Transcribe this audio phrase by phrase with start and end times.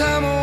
[0.00, 0.39] Maintenant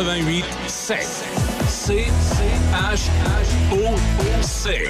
[0.00, 0.98] 88 7.
[1.68, 2.06] C
[2.72, 3.10] H
[3.70, 4.88] O C.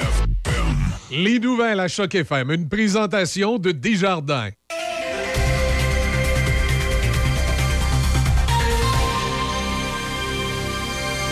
[1.11, 4.51] Les nouvelles à Choc FM, une présentation de Desjardins.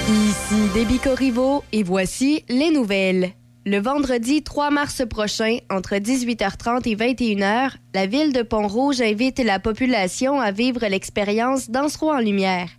[0.08, 3.30] Ici Déby Corriveau et voici les nouvelles.
[3.64, 9.60] Le vendredi 3 mars prochain, entre 18h30 et 21h, la ville de Pont-Rouge invite la
[9.60, 12.70] population à vivre l'expérience Dansereau en lumière.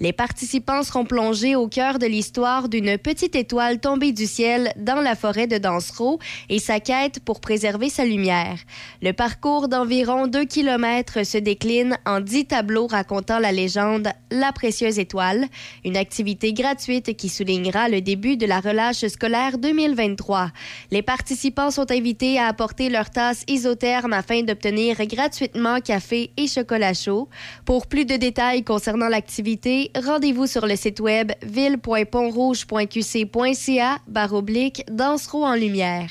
[0.00, 5.00] Les participants seront plongés au cœur de l'histoire d'une petite étoile tombée du ciel dans
[5.00, 8.58] la forêt de Dansereau et sa quête pour préserver sa lumière.
[9.02, 14.98] Le parcours d'environ 2 km se décline en 10 tableaux racontant la légende La précieuse
[14.98, 15.46] étoile,
[15.84, 20.50] une activité gratuite qui soulignera le début de la relâche scolaire 2023.
[20.90, 26.94] Les participants sont invités à apporter leur tasse isotherme afin d'obtenir gratuitement café et chocolat
[26.94, 27.28] chaud.
[27.64, 29.53] Pour plus de détails concernant l'activité,
[29.96, 36.10] rendez-vous sur le site web ville.pontrouge.qc.ca baroblique Dansereau en lumière.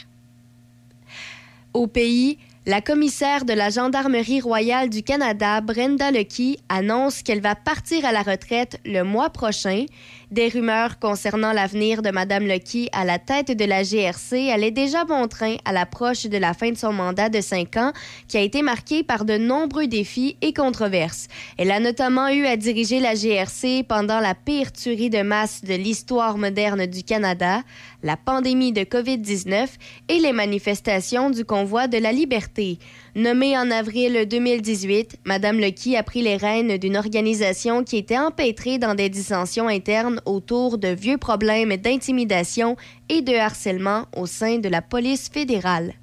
[1.74, 7.56] Au pays, la commissaire de la Gendarmerie royale du Canada, Brenda Lucky, annonce qu'elle va
[7.56, 9.86] partir à la retraite le mois prochain.
[10.34, 15.06] Des rumeurs concernant l'avenir de Mme Lucky à la tête de la GRC allaient déjà
[15.06, 17.94] bon train à l'approche de la fin de son mandat de cinq ans,
[18.28, 21.28] qui a été marqué par de nombreux défis et controverses.
[21.60, 25.76] Elle a notamment eu à diriger la GRC pendant la pire tuerie de masse de
[25.76, 27.62] l'histoire moderne du Canada,
[28.02, 29.68] la pandémie de COVID-19
[30.10, 32.80] et les manifestations du convoi de la liberté.
[33.16, 38.80] Nommée en avril 2018, Mme Lucky a pris les rênes d'une organisation qui était empêtrée
[38.80, 42.76] dans des dissensions internes autour de vieux problèmes d'intimidation
[43.10, 45.94] et de harcèlement au sein de la police fédérale.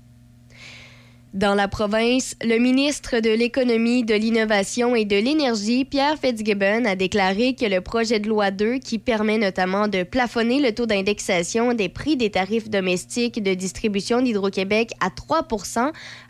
[1.33, 6.97] Dans la province, le ministre de l'Économie, de l'Innovation et de l'Énergie, Pierre Fitzgibbon, a
[6.97, 11.73] déclaré que le projet de loi 2, qui permet notamment de plafonner le taux d'indexation
[11.73, 15.47] des prix des tarifs domestiques de distribution d'Hydro-Québec à 3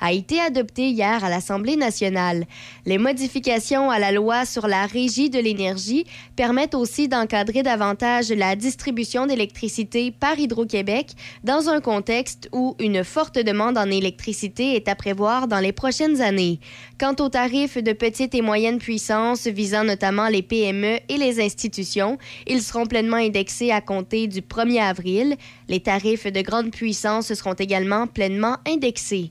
[0.03, 2.45] a été adopté hier à l'Assemblée nationale.
[2.85, 6.05] Les modifications à la loi sur la régie de l'énergie
[6.37, 11.13] permettent aussi d'encadrer davantage la distribution d'électricité par Hydro-Québec
[11.43, 16.21] dans un contexte où une forte demande en électricité est à prévoir dans les prochaines
[16.21, 16.61] années.
[16.99, 22.19] Quant aux tarifs de petite et moyenne puissance visant notamment les PME et les institutions,
[22.47, 25.37] ils seront pleinement indexés à compter du 1er avril.
[25.69, 29.31] Les tarifs de grande puissance seront également pleinement indexés.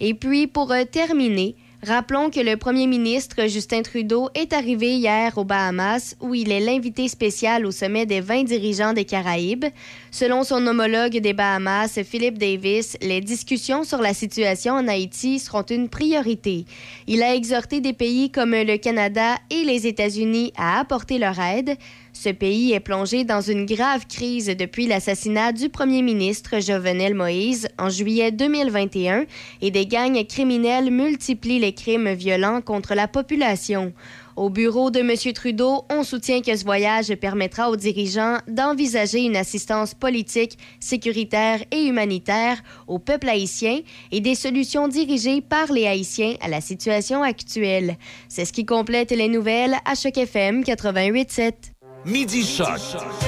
[0.00, 5.36] Et puis, pour euh, terminer, Rappelons que le premier ministre Justin Trudeau est arrivé hier
[5.36, 9.66] aux Bahamas où il est l'invité spécial au sommet des 20 dirigeants des Caraïbes.
[10.10, 15.64] Selon son homologue des Bahamas, Philip Davis, les discussions sur la situation en Haïti seront
[15.64, 16.64] une priorité.
[17.06, 21.76] Il a exhorté des pays comme le Canada et les États-Unis à apporter leur aide.
[22.16, 27.68] Ce pays est plongé dans une grave crise depuis l'assassinat du premier ministre Jovenel Moïse
[27.76, 29.24] en juillet 2021
[29.60, 33.92] et des gangs criminels multiplient les crimes violents contre la population.
[34.36, 35.32] Au bureau de M.
[35.32, 41.84] Trudeau, on soutient que ce voyage permettra aux dirigeants d'envisager une assistance politique, sécuritaire et
[41.84, 43.80] humanitaire au peuple haïtien
[44.12, 47.96] et des solutions dirigées par les Haïtiens à la situation actuelle.
[48.28, 51.73] C'est ce qui complète les nouvelles à Choc FM 88.7.
[52.06, 52.68] Midi Choc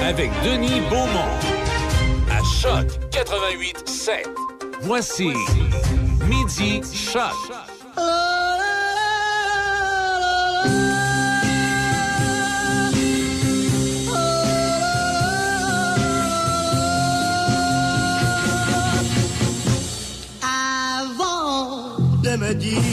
[0.03, 1.33] avec Denis Beaumont.
[2.31, 4.27] À Choc 88.7.
[4.81, 5.31] Voici
[6.29, 7.33] Midi Choc.
[20.41, 22.86] avant de me dire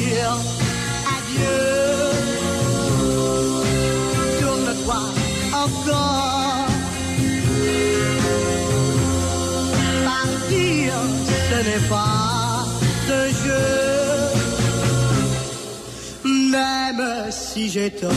[10.04, 10.92] Partir,
[11.50, 12.64] ce n'est pas
[13.10, 13.68] un jeu.
[16.24, 18.10] Même si j'ai tort.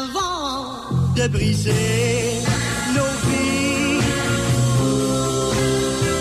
[0.00, 0.74] Avant
[1.16, 2.42] de briser
[2.94, 4.00] nos vies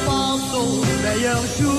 [0.05, 1.72] pense aux meilleurs jours.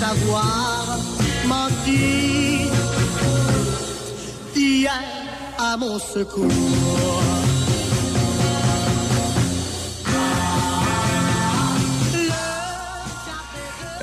[0.00, 0.98] T'avoir
[1.46, 2.68] menti.
[4.54, 4.92] Hier
[5.58, 6.50] à mon secours.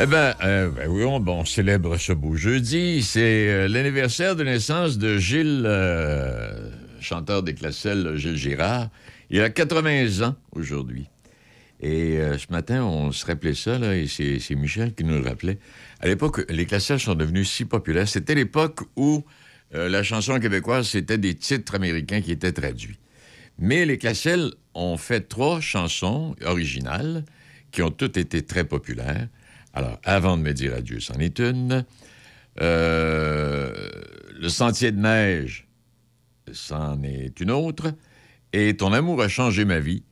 [0.04, 0.34] Eh bien,
[0.90, 3.04] oui, on, bon, on célèbre ce beau jeudi.
[3.04, 8.88] C'est euh, l'anniversaire de naissance de Gilles, euh, chanteur des Classelles, Gilles Girard.
[9.30, 11.08] Il a 80 ans aujourd'hui.
[11.82, 15.58] Et euh, ce matin, on se rappelait ça, et c'est Michel qui nous le rappelait.
[16.00, 18.08] À l'époque, les Classelles sont devenus si populaires.
[18.08, 19.26] C'était l'époque où
[19.74, 23.00] euh, la chanson québécoise, c'était des titres américains qui étaient traduits.
[23.58, 27.26] Mais les Classelles ont fait trois chansons originales
[27.72, 29.28] qui ont toutes été très populaires.
[29.74, 31.84] Alors, avant de me dire adieu, c'en est une.
[32.60, 33.90] Euh,
[34.40, 35.68] le Sentier de neige,
[36.52, 37.94] c'en est une autre.
[38.54, 40.04] Et Ton amour a changé ma vie,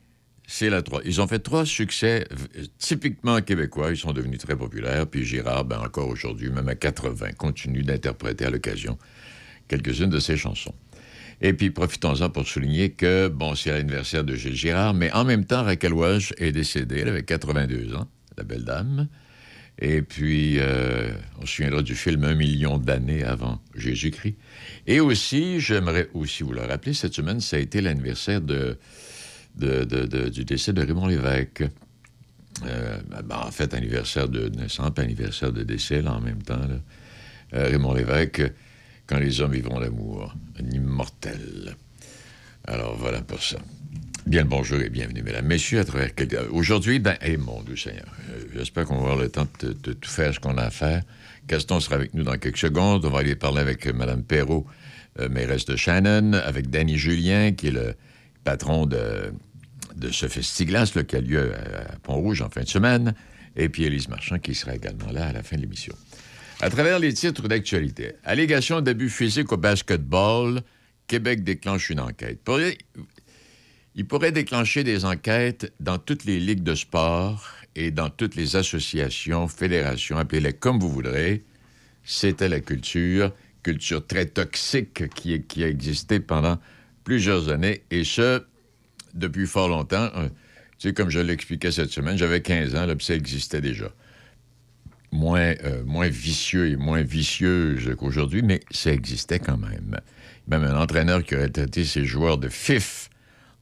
[0.52, 0.82] c'est la.
[1.04, 3.90] Ils ont fait trois succès euh, typiquement québécois.
[3.90, 5.06] Ils sont devenus très populaires.
[5.06, 8.98] Puis Girard, ben, encore aujourd'hui, même à 80, continue d'interpréter à l'occasion
[9.68, 10.74] quelques-unes de ses chansons.
[11.40, 15.44] Et puis, profitons-en pour souligner que, bon, c'est l'anniversaire de Gilles Girard, mais en même
[15.44, 16.98] temps, Raquel Welch est décédée.
[17.02, 19.08] Elle avait 82 ans, la belle dame.
[19.78, 24.34] Et puis, euh, on se souviendra du film Un million d'années avant Jésus-Christ.
[24.88, 28.76] Et aussi, j'aimerais aussi vous le rappeler, cette semaine, ça a été l'anniversaire de,
[29.56, 31.64] du décès de Raymond Lévesque.
[32.66, 36.60] Euh, ben, en fait, anniversaire de naissance, anniversaire de décès, là, en même temps.
[37.54, 38.42] Euh, Raymond Lévesque,
[39.06, 41.76] Quand les hommes vivront l'amour, un immortel.
[42.66, 43.58] Alors, voilà pour ça.
[44.26, 46.10] Bien le bonjour et bienvenue, mesdames, messieurs, à travers.
[46.52, 50.10] Aujourd'hui, ben, eh, mon Dieu Seigneur, euh, j'espère qu'on va avoir le temps de, tout
[50.10, 51.02] faire ce qu'on a à faire.
[51.48, 53.04] Gaston sera avec nous dans quelques secondes.
[53.04, 54.66] On va aller parler avec Mme Perrault,
[55.30, 57.94] mairesse de Shannon, avec Danny Julien, qui est le
[58.44, 59.32] patron de,
[59.96, 63.14] de ce festiglas là, qui a lieu à, Pont-Rouge en fin de semaine,
[63.56, 65.94] et puis Élise Marchand, qui sera également là à la fin de l'émission.
[66.60, 70.60] À travers les titres d'actualité, allégation d'abus physiques au basketball,
[71.06, 72.40] Québec déclenche une enquête.
[73.94, 78.56] Il pourrait déclencher des enquêtes dans toutes les ligues de sport et dans toutes les
[78.56, 81.44] associations, fédérations, appelez-les comme vous voudrez.
[82.04, 83.32] C'était la culture,
[83.62, 86.58] culture très toxique qui a existé pendant
[87.04, 88.42] plusieurs années, et ce,
[89.14, 90.10] depuis fort longtemps.
[90.16, 90.28] Euh,
[90.78, 93.92] Tu sais, comme je l'expliquais cette semaine, j'avais 15 ans, là, ça existait déjà.
[95.12, 100.00] Moins, euh, vicieux et moins vicieuse qu'aujourd'hui, mais ça existait quand même.
[100.48, 103.10] Même un entraîneur qui aurait traité ses joueurs de fif,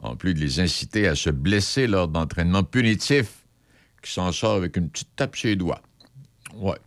[0.00, 3.44] en plus de les inciter à se blesser lors d'entraînements punitifs,
[4.02, 5.82] qui s'en sort avec une petite tape sur les doigts.
[6.54, 6.78] Ouais.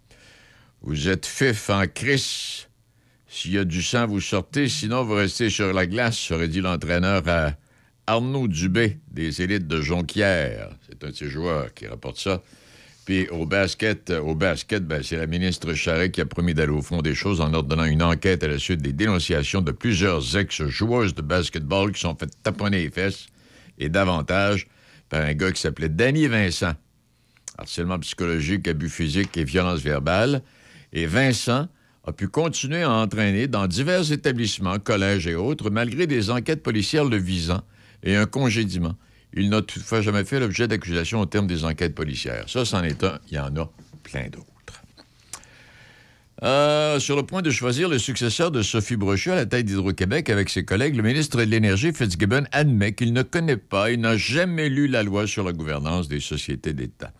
[0.81, 2.67] Vous êtes fif en crise.
[3.33, 6.59] S'il y a du sang, vous sortez, sinon vous restez sur la glace, aurait dit
[6.59, 7.53] l'entraîneur à
[8.05, 10.69] Arnaud Dubé, des élites de Jonquière.
[10.85, 12.43] C'est un de ses joueurs qui rapporte ça.
[13.05, 16.81] Puis au basket, au basket, ben, c'est la ministre Charret qui a promis d'aller au
[16.81, 21.15] fond des choses en ordonnant une enquête à la suite des dénonciations de plusieurs ex-joueuses
[21.15, 23.27] de basketball qui sont faites taponner les fesses
[23.79, 24.67] et davantage
[25.07, 26.73] par un gars qui s'appelait Danny Vincent.
[27.57, 30.43] Harcèlement psychologique, abus physique et violence verbale.
[30.91, 31.69] Et Vincent
[32.03, 37.05] a pu continuer à entraîner dans divers établissements, collèges et autres, malgré des enquêtes policières
[37.05, 37.61] le visant
[38.03, 38.95] et un congédiement.
[39.33, 42.45] Il n'a toutefois jamais fait l'objet d'accusations au terme des enquêtes policières.
[42.47, 43.19] Ça, c'en est un.
[43.29, 43.69] Il y en a
[44.03, 44.47] plein d'autres.
[46.43, 50.27] Euh, sur le point de choisir le successeur de Sophie Brochu à la tête d'Hydro-Québec
[50.31, 54.17] avec ses collègues, le ministre de l'Énergie, Fitzgibbon, admet qu'il ne connaît pas et n'a
[54.17, 57.13] jamais lu la loi sur la gouvernance des sociétés d'État.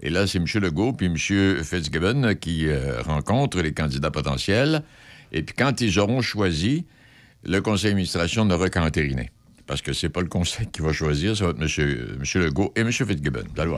[0.00, 0.44] Et là, c'est M.
[0.62, 1.16] Legault puis M.
[1.16, 4.82] Fitzgibbon qui euh, rencontrent les candidats potentiels.
[5.32, 6.84] Et puis quand ils auront choisi,
[7.44, 9.30] le conseil d'administration n'aura qu'à entériner.
[9.66, 12.42] Parce que c'est pas le conseil qui va choisir, ça va être M.
[12.42, 12.92] Legault et M.
[12.92, 13.44] Fitzgibbon.
[13.54, 13.72] Vous allez.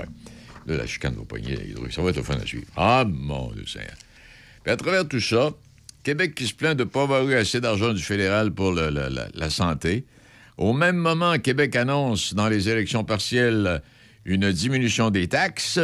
[0.67, 1.89] Là, la chicane va hydro.
[1.91, 2.67] Ça va être le fun à suivre.
[2.77, 3.95] Ah, mon Dieu Seigneur.
[4.63, 5.51] Puis à travers tout ça,
[6.03, 9.51] Québec qui se plaint de ne pas avoir eu assez d'argent du fédéral pour la
[9.51, 10.05] santé.
[10.59, 13.81] Au même moment, Québec annonce dans les élections partielles
[14.25, 15.81] une diminution des taxes.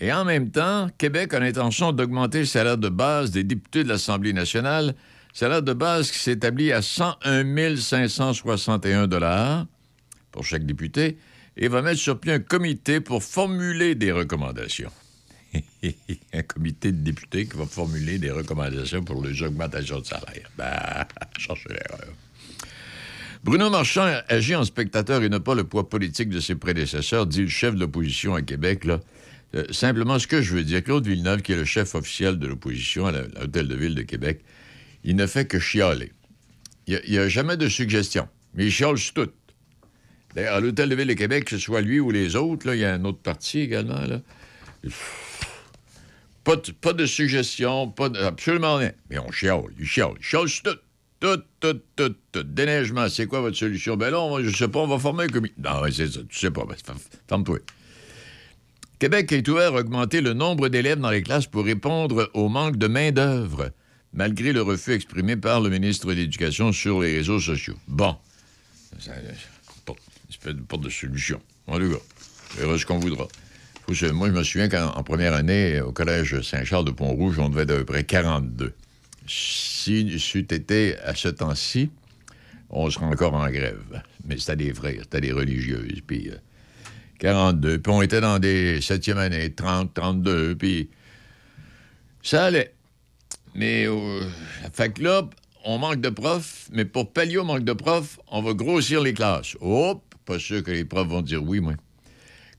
[0.00, 3.88] Et en même temps, Québec a l'intention d'augmenter le salaire de base des députés de
[3.88, 4.94] l'Assemblée nationale,
[5.34, 9.66] salaire de base qui s'établit à 101 561
[10.32, 11.18] pour chaque député,
[11.56, 14.90] et va mettre sur pied un comité pour formuler des recommandations.
[16.32, 20.48] un comité de députés qui va formuler des recommandations pour les augmentations de salaire.
[20.56, 21.04] Ben,
[21.68, 22.14] l'erreur.
[23.42, 27.42] Bruno Marchand agit en spectateur et n'a pas le poids politique de ses prédécesseurs, dit
[27.42, 28.84] le chef de l'opposition à Québec.
[28.84, 29.00] Là.
[29.54, 32.46] Euh, simplement, ce que je veux dire, Claude Villeneuve, qui est le chef officiel de
[32.46, 34.42] l'opposition à l'Hôtel de Ville de Québec,
[35.02, 36.12] il ne fait que chialer.
[36.86, 39.28] Il n'y a, jamais de suggestion, mais il chiale tout.
[40.34, 42.74] D'ailleurs, à l'Hôtel de Ville de Québec, que ce soit lui ou les autres, là,
[42.76, 44.00] il y a un autre parti également.
[46.44, 48.92] Pas de, suggestion, pas absolument rien.
[49.08, 50.78] Mais on chiale, il chiale, il chiale tout.
[51.20, 52.42] Tout, tout, tout, tout.
[52.44, 53.94] Déneigement, c'est quoi votre solution?
[53.94, 55.54] Ben là, on va- je sais pas, on va former un comité.
[55.58, 56.64] Non, c'est ça, tu sais pas.
[56.64, 57.58] Ben, ferme- ferme-toi.
[59.00, 62.76] Québec est ouvert à augmenter le nombre d'élèves dans les classes pour répondre au manque
[62.76, 63.70] de main-d'œuvre,
[64.12, 67.76] malgré le refus exprimé par le ministre de l'Éducation sur les réseaux sociaux.
[67.88, 68.14] Bon.
[68.98, 69.12] Ça,
[69.86, 69.94] pas,
[70.28, 71.40] c'est pas de solution.
[71.66, 73.26] En tout cas, on verra ce qu'on voudra.
[73.88, 77.62] Moi, je me souviens qu'en en première année, au collège Saint-Charles de Pont-Rouge, on devait
[77.62, 78.74] être à peu près 42.
[79.26, 81.88] Si c'eût été à ce temps-ci,
[82.68, 84.02] on serait encore en grève.
[84.26, 86.02] Mais c'était des frères, c'était des religieuses.
[86.06, 86.34] Puis euh,
[87.20, 87.78] 42.
[87.78, 90.56] Puis on était dans des septième années, 30, 32.
[90.56, 90.90] Puis
[92.22, 92.74] ça allait.
[93.54, 94.22] Mais euh,
[94.72, 95.28] fait que là,
[95.64, 99.12] on manque de profs, mais pour pallier au manque de profs, on va grossir les
[99.12, 99.56] classes.
[99.60, 101.74] Hop, pas sûr que les profs vont dire oui, moi.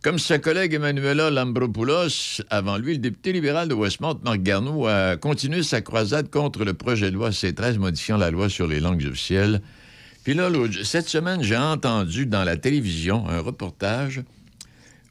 [0.03, 5.15] Comme sa collègue Emmanuela Lambropoulos, avant lui, le député libéral de Westmont, Marc Garneau, a
[5.15, 9.05] continué sa croisade contre le projet de loi C-13 modifiant la loi sur les langues
[9.05, 9.61] officielles.
[10.23, 10.49] Puis là,
[10.83, 14.23] cette semaine, j'ai entendu dans la télévision un reportage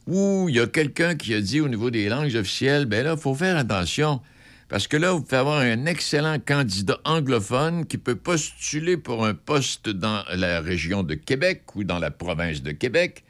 [0.06, 3.14] où il y a quelqu'un qui a dit au niveau des langues officielles, ben là,
[3.16, 4.20] il faut faire attention.
[4.68, 9.34] Parce que là, vous pouvez avoir un excellent candidat anglophone qui peut postuler pour un
[9.34, 13.24] poste dans la région de Québec ou dans la province de Québec.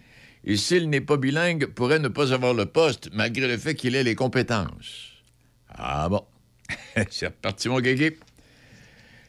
[0.45, 3.95] Et s'il n'est pas bilingue, pourrait ne pas avoir le poste, malgré le fait qu'il
[3.95, 5.12] ait les compétences.
[5.69, 6.25] Ah bon?
[7.11, 8.19] C'est reparti, mon kéké.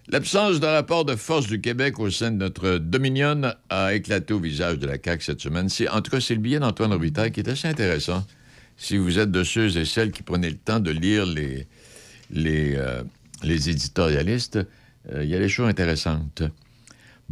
[0.08, 4.40] L'absence de rapport de force du Québec au sein de notre Dominion a éclaté au
[4.40, 5.68] visage de la CAQ cette semaine.
[5.92, 8.26] En tout cas, c'est le billet d'Antoine Robitaille qui est assez intéressant.
[8.78, 11.68] Si vous êtes de ceux et celles qui prenaient le temps de lire les,
[12.32, 13.04] les, euh,
[13.44, 14.60] éditorialistes,
[15.12, 16.44] euh, il y a des choses intéressantes.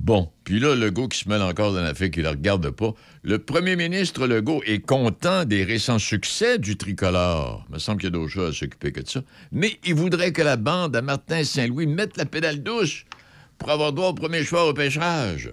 [0.02, 2.94] Bon, puis là, Legault qui se mêle encore dans l'affaire qui ne le regarde pas.
[3.22, 7.66] Le premier ministre Legault est content des récents succès du tricolore.
[7.70, 9.22] Il me semble qu'il y a d'autres choses à s'occuper que de ça.
[9.52, 13.04] Mais il voudrait que la bande à Martin Saint-Louis mette la pédale douce
[13.58, 15.52] pour avoir droit au premier choix au repêchage.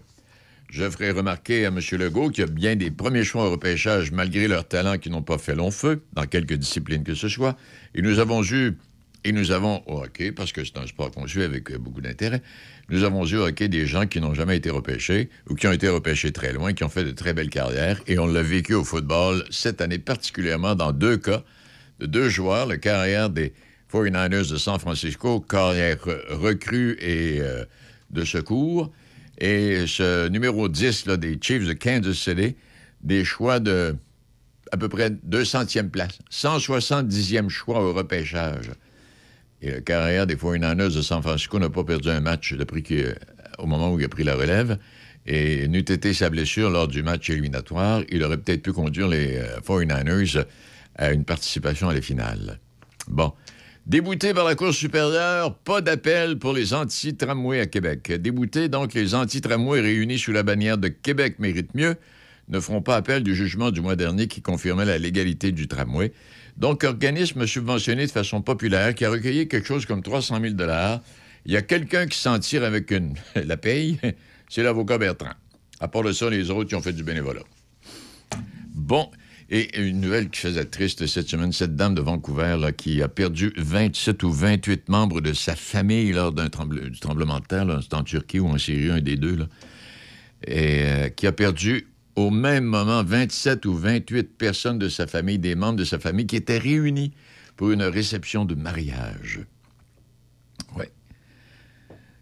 [0.71, 1.81] Je ferai remarquer à M.
[1.93, 5.23] Legault qu'il y a bien des premiers choix au repêchage, malgré leurs talents qui n'ont
[5.23, 7.57] pas fait long feu, dans quelques disciplines que ce soit.
[7.95, 8.79] Et nous avons eu,
[9.27, 12.43] et nous avons hockey, parce que c'est un sport qu'on suit avec euh, beaucoup d'intérêt,
[12.91, 15.73] nous avons eu au hockey des gens qui n'ont jamais été repêchés, ou qui ont
[15.73, 18.75] été repêchés très loin, qui ont fait de très belles carrières, et on l'a vécu
[18.75, 21.43] au football cette année particulièrement dans deux cas,
[21.99, 23.53] de deux joueurs, le carrière des
[23.93, 27.65] 49ers de San Francisco, carrière re- recrue et euh,
[28.11, 28.93] de secours,
[29.39, 32.55] et ce numéro 10 là, des Chiefs de Kansas City,
[33.03, 33.97] des choix de
[34.73, 38.71] à peu près 200e place, 170e choix au repêchage.
[39.67, 43.15] Le carrière des 49ers de San Francisco n'a pas perdu un match depuis que-
[43.59, 44.79] au moment où il a pris la relève.
[45.27, 49.39] Et n'eût été sa blessure lors du match éliminatoire, il aurait peut-être pu conduire les
[49.39, 50.45] euh, 49ers
[50.95, 52.61] à une participation à la finale.
[53.09, 53.33] Bon.
[53.87, 58.13] Débouté par la Cour supérieure, pas d'appel pour les anti-tramways à Québec.
[58.21, 61.97] Débouté, donc, les anti-tramways réunis sous la bannière de Québec méritent mieux
[62.49, 66.13] ne feront pas appel du jugement du mois dernier qui confirmait la légalité du tramway.
[66.57, 70.55] Donc, organisme subventionné de façon populaire qui a recueilli quelque chose comme 300 000
[71.45, 73.99] Il y a quelqu'un qui s'en tire avec une la paye,
[74.49, 75.35] c'est l'avocat Bertrand.
[75.81, 77.43] À part de ça, les autres, qui ont fait du bénévolat.
[78.75, 79.11] Bon,
[79.51, 83.53] et une nouvelle qui faisait triste cette semaine, cette dame de Vancouver qui a perdu
[83.57, 87.95] 27 ou 28 membres de sa famille lors d'un tremble- du tremblement de terre, c'est
[87.95, 89.47] en Turquie ou en Syrie, un des deux,
[90.47, 91.87] et euh, qui a perdu
[92.17, 96.27] au même moment 27 ou 28 personnes de sa famille, des membres de sa famille,
[96.27, 97.13] qui étaient réunis
[97.57, 99.41] pour une réception de mariage.
[100.77, 100.87] Oui.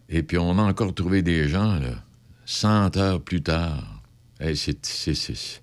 [0.09, 2.03] Et puis on a encore trouvé des gens, là,
[2.47, 4.03] 100 heures plus tard.
[4.41, 5.61] C'est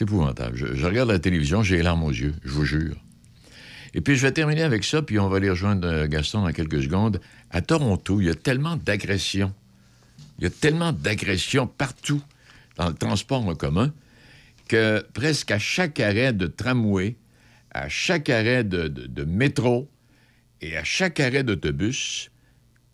[0.00, 0.56] épouvantable.
[0.56, 2.96] Je, je regarde la télévision, j'ai les larmes aux yeux, je vous jure.
[3.96, 6.52] Et puis, je vais terminer avec ça, puis on va aller rejoindre euh, Gaston dans
[6.52, 7.18] quelques secondes.
[7.50, 9.54] À Toronto, il y a tellement d'agressions.
[10.38, 12.20] Il y a tellement d'agressions partout
[12.76, 13.92] dans le transport en commun
[14.68, 17.16] que presque à chaque arrêt de tramway,
[17.70, 19.88] à chaque arrêt de, métro
[20.60, 22.30] et à chaque arrêt d'autobus,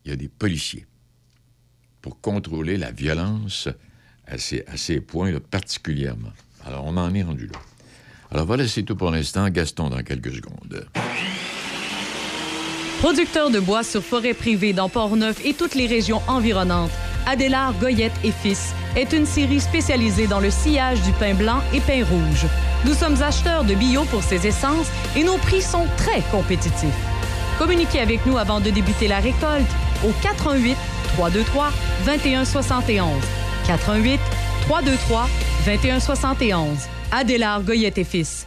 [0.05, 0.87] il y a des policiers
[2.01, 3.69] pour contrôler la violence
[4.27, 6.33] à ces, à ces points-là particulièrement.
[6.65, 7.59] Alors, on en est rendu là.
[8.31, 9.49] Alors voilà, c'est tout pour l'instant.
[9.51, 10.87] Gaston dans quelques secondes.
[12.99, 16.93] Producteur de bois sur forêt privée dans Port-Neuf et toutes les régions environnantes,
[17.27, 21.81] Adélard Goyette et Fils est une série spécialisée dans le sillage du pain blanc et
[21.81, 22.47] pain rouge.
[22.85, 26.89] Nous sommes acheteurs de bio pour ces essences et nos prix sont très compétitifs.
[27.59, 29.71] Communiquez avec nous avant de débuter la récolte
[30.05, 30.77] au 88
[31.15, 31.71] 323
[32.07, 33.07] 2171.
[33.67, 34.21] 88
[34.63, 35.29] 323
[35.67, 36.69] 2171.
[37.13, 38.47] Adélard Goyette et Fils,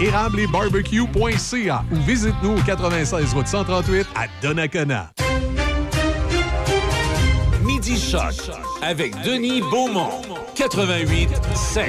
[0.00, 5.12] érableetbarbecue.ca ou visite-nous au 96 route 138 à Donnacona.
[7.64, 8.34] Midi Choc
[8.82, 10.22] avec Denis Beaumont.
[10.54, 11.88] 88 5.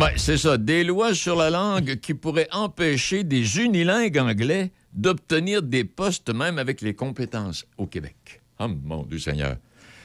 [0.00, 0.56] Ouais, c'est ça.
[0.56, 6.58] Des lois sur la langue qui pourraient empêcher des unilingues anglais d'obtenir des postes même
[6.58, 8.40] avec les compétences au Québec.
[8.60, 9.56] Oh mon Dieu Seigneur.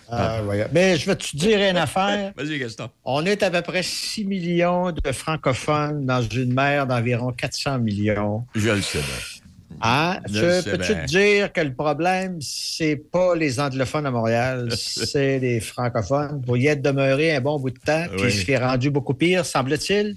[0.09, 0.65] Ah, voyons.
[0.71, 2.33] Mais je vais te dire une affaire.
[2.37, 2.89] Vas-y, Gaston.
[3.05, 8.45] On est à peu près 6 millions de francophones dans une mer d'environ 400 millions.
[8.55, 9.77] Je le sais bien.
[9.81, 10.19] Hein?
[10.31, 16.41] Peux-tu te dire que le problème, c'est pas les anglophones à Montréal, c'est les francophones?
[16.45, 18.31] Pour y être demeuré un bon bout de temps, puis Oui.
[18.31, 20.15] ce qui est rendu beaucoup pire, semble-t-il.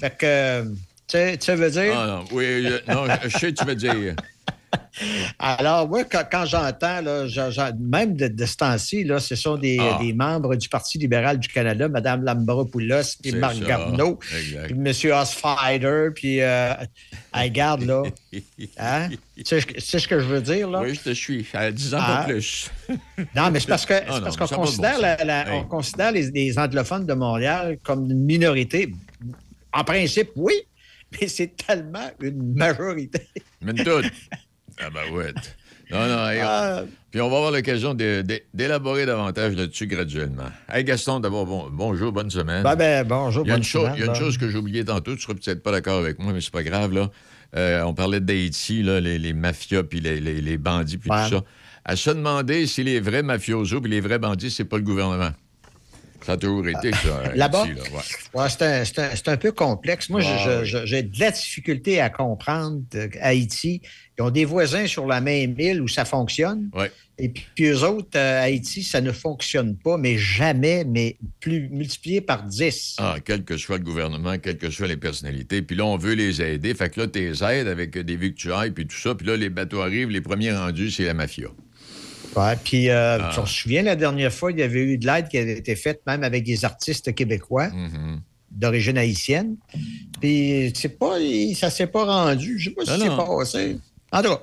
[0.00, 0.62] Fait que,
[1.08, 1.94] tu sais- veut dire?
[1.96, 3.94] Ah non, oui, je, non, je sais, tu veux dire.
[5.38, 7.00] Alors, moi, quand, quand j'entends,
[7.80, 9.98] même de, de ce temps-ci, là, ce sont des, Ah.
[10.00, 13.64] des membres du Parti libéral du Canada, Mme Lambropoulos, puis Marc ça.
[13.64, 14.66] Garneau, Exact.
[14.66, 14.74] puis
[15.08, 15.12] M.
[15.20, 16.74] Osfider, puis euh,
[17.86, 18.02] là.
[18.78, 19.08] Hein?
[19.36, 20.80] tu, sais, tu sais ce que je veux dire, là?
[20.82, 21.46] Oui, je te suis.
[21.54, 22.22] À 10 ans, Ah.
[22.26, 22.70] pas plus.
[23.34, 25.02] Non, mais c'est parce Ah qu'on bon considère, sens.
[25.02, 25.60] la- la- Hey.
[25.60, 28.92] on considère les, les anglophones de Montréal comme une minorité.
[29.72, 30.54] En principe, oui,
[31.20, 33.26] mais c'est tellement une majorité.
[33.62, 34.02] Mais tout.
[34.82, 35.32] Ah ben ouais.
[35.90, 40.48] Non, non, hey, Ah, Puis on va avoir l'occasion d'élaborer davantage là-dessus graduellement.
[40.72, 42.62] Hey Gaston, d'abord, bon, bonjour, bonne semaine.
[42.62, 44.38] ben, ben, bonjour, il y a bonne une, chose, semaine, il y a une chose
[44.38, 46.92] que j'ai oubliée tantôt, tu seras peut-être pas d'accord avec moi, mais c'est pas grave,
[46.94, 47.10] là.
[47.56, 51.24] Euh, on parlait d'Haïti, là, les, les mafias, puis les, les- les bandits, puis Ouais.
[51.28, 51.44] tout ça.
[51.84, 55.30] À se demander si les vrais mafiosos puis les vrais bandits, c'est pas le gouvernement.
[56.24, 57.18] Ça a toujours été, ça.
[57.24, 57.66] Haïti, Là-bas?
[57.66, 58.40] là, ouais.
[58.42, 58.48] Ouais,
[58.84, 60.10] c'est un, un- peu complexe.
[60.10, 63.80] Moi, Ah, j'ai de la difficulté à comprendre euh, Haïti.
[64.20, 66.68] Ils ont des voisins sur la même île où ça fonctionne.
[66.74, 66.92] Ouais.
[67.18, 71.70] Et puis, puis eux autres, euh, Haïti, ça ne fonctionne pas, mais jamais, mais plus
[71.70, 72.96] multiplié par 10.
[72.98, 75.62] Ah, quel que soit le gouvernement, quelles que soient les personnalités.
[75.62, 76.74] Puis là, on veut les aider.
[76.74, 79.14] Fait que là, t'es aides avec des victuailles, puis tout ça.
[79.14, 81.48] Puis là, les bateaux arrivent, les premiers rendus, c'est la mafia.
[82.36, 83.32] Ouais, puis, euh, Ah.
[83.34, 85.74] tu te souviens, la dernière fois, il y avait eu de l'aide qui avait été
[85.76, 88.20] faite même avec des artistes québécois Mhm.
[88.50, 89.56] d'origine haïtienne.
[90.20, 91.16] Puis, c'est pas,
[91.54, 92.58] ça s'est pas rendu.
[92.58, 93.16] Je sais pas Non, si c'est non.
[93.38, 93.76] passé.
[94.12, 94.40] En tout cas,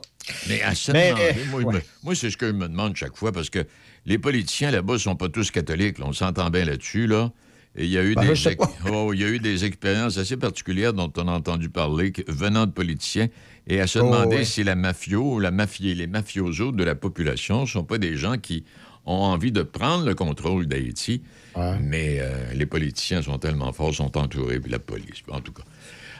[0.49, 1.73] Mais à se demander, euh, moi, ouais.
[1.75, 3.65] me- moi, c'est ce que je me demande chaque fois, parce que
[4.05, 5.99] les politiciens là-bas ne sont pas tous catholiques.
[5.99, 6.05] là.
[6.07, 7.07] on s'entend bien là-dessus.
[7.07, 7.31] Là.
[7.75, 8.63] Et il y, a eu Ben, des ex-.
[8.91, 12.65] Oh, il y a eu des expériences assez particulières dont on a entendu parler venant
[12.65, 13.27] de politiciens.
[13.67, 14.45] Et à se Oh, demander ouais.
[14.45, 18.37] si la mafio, la mafia, les mafiosos de la population ne sont pas des gens
[18.37, 18.63] qui
[19.05, 21.21] ont envie de prendre le contrôle d'Haïti.
[21.55, 21.77] Ouais.
[21.81, 25.63] Mais euh, les politiciens sont tellement forts, sont entourés, puis la police, en tout cas.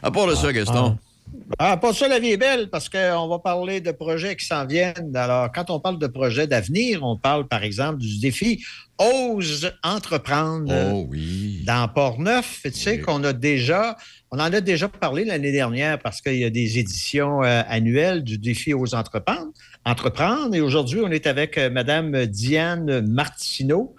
[0.04, 0.98] À part de ça, Gaston,
[1.60, 4.66] Ah, pas ça, la vie est belle, parce qu'on va parler de projets qui s'en
[4.66, 5.16] viennent.
[5.16, 8.64] Alors, quand on parle de projets d'avenir, on parle, par exemple, du défi
[9.00, 11.64] Ose entreprendre oh oui.
[11.66, 12.62] dans Port-Neuf.
[12.64, 13.96] Tu sais qu'on a déjà,
[14.32, 18.24] on en a déjà parlé l'année dernière parce qu'il y a des éditions euh, annuelles
[18.24, 19.52] du défi Ose entreprendre.
[19.86, 20.56] entreprendre.
[20.56, 23.96] Et aujourd'hui, on est avec euh, Mme Diane Martineau,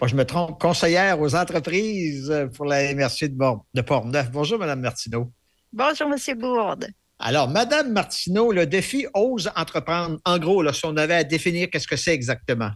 [0.00, 3.28] Moi, je me trompe, conseillère aux entreprises euh, pour la MRC
[3.74, 4.30] de, Portneuf.
[4.30, 5.32] Bonjour, Mme Martineau.
[5.72, 6.38] Bonjour, M.
[6.38, 6.88] Gourde.
[7.18, 11.70] Alors, Madame Martineau, le défi Ose entreprendre, en gros, là, si on avait à définir
[11.70, 12.72] qu'est-ce que c'est exactement.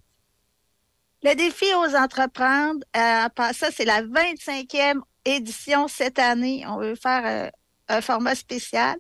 [1.22, 6.64] Le défi aux entreprendre, euh, ça, c'est la 25e édition cette année.
[6.68, 7.50] On veut faire euh,
[7.88, 8.96] un format spécial.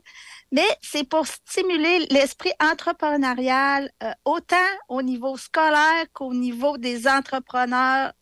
[0.52, 4.56] Mais c'est pour stimuler l'esprit entrepreneurial, euh, autant
[4.88, 8.12] au niveau scolaire qu'au niveau des entrepreneurs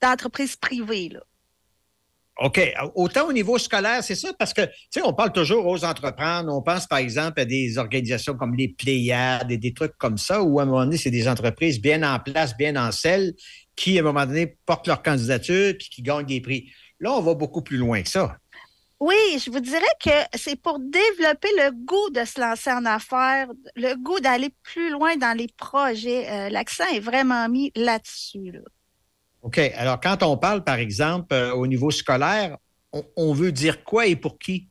[0.00, 1.10] d'entreprises privées.
[1.10, 1.20] là.
[2.42, 2.60] OK.
[2.96, 6.52] Autant au niveau scolaire, c'est ça, parce que, tu sais, on parle toujours aux entreprendre.
[6.52, 10.42] On pense, par exemple, à des organisations comme les Pléiades et des trucs comme ça,
[10.42, 13.34] où, à un moment donné, c'est des entreprises bien en place, bien en selle,
[13.76, 16.72] qui, à un moment donné, portent leur candidature puis qui gagnent des prix.
[16.98, 18.36] Là, on va beaucoup plus loin que ça.
[19.00, 23.48] Oui, je vous dirais que c'est pour développer le goût de se lancer en affaires,
[23.76, 26.30] le goût d'aller plus loin dans les projets.
[26.30, 28.52] Euh, L'accent est vraiment mis là-dessus.
[28.52, 28.60] là.
[29.44, 29.58] OK.
[29.76, 32.56] Alors, quand on parle, par exemple, euh, au niveau scolaire,
[33.16, 34.68] on, veut dire quoi et pour qui?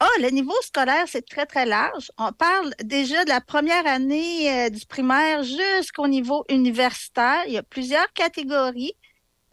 [0.00, 2.10] Ah, le niveau scolaire, c'est très, très large.
[2.18, 7.44] On parle déjà de la première année euh, du primaire jusqu'au niveau universitaire.
[7.46, 8.94] Il y a plusieurs catégories.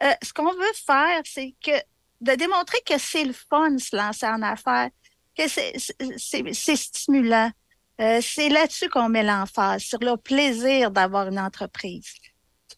[0.02, 1.78] Euh, ce qu'on veut faire, c'est que
[2.20, 4.90] de démontrer que c'est le fun se lancer en affaires,
[5.36, 7.52] que c'est stimulant.
[8.20, 12.14] C'est là-dessus qu'on met l'emphase, sur le plaisir d'avoir une entreprise.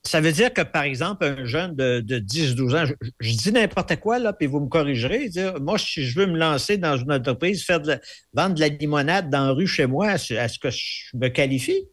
[0.02, 3.52] Ça veut dire que, par exemple, un jeune de, de 10-12 ans, je, je dis
[3.52, 6.96] n'importe quoi, là, puis vous me corrigerez, dire, moi, si je veux me lancer dans
[6.96, 8.00] une entreprise, faire de la-
[8.32, 11.86] vendre de la limonade dans la rue chez moi, est-ce est-ce que je me qualifie?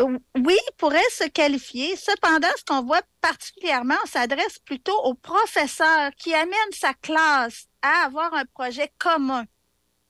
[0.00, 1.96] Oui, il pourrait se qualifier.
[1.96, 8.06] Cependant, ce qu'on voit particulièrement, on s'adresse plutôt aux professeurs qui amènent sa classe à
[8.06, 9.44] avoir un projet commun.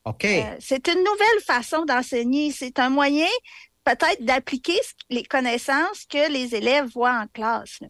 [0.05, 0.25] OK.
[0.25, 2.51] Euh, c'est une nouvelle façon d'enseigner.
[2.51, 3.27] C'est un moyen
[3.83, 7.77] peut-être d'appliquer les connaissances que les élèves voient en classe.
[7.81, 7.87] là.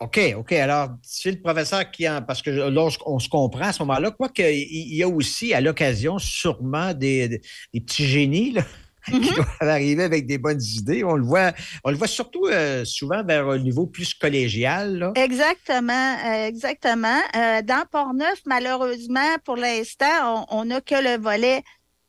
[0.00, 0.52] OK, OK.
[0.52, 2.20] Alors, c'est le professeur qui en.
[2.20, 4.54] Parce que lorsqu'on se comprend à ce moment-là, quoi qu'il
[4.94, 7.40] y a aussi à l'occasion sûrement des,
[7.72, 8.62] petits génies là,
[9.06, 11.04] qui doivent arriver avec des bonnes idées.
[11.04, 11.52] On le voit,
[11.84, 14.98] on le voit surtout euh, souvent vers un niveau plus collégial.
[14.98, 15.12] Là.
[15.14, 17.20] Exactement, euh, exactement.
[17.36, 21.62] Euh, dans Port-Neuf, malheureusement, pour l'instant, on on n'a que le volet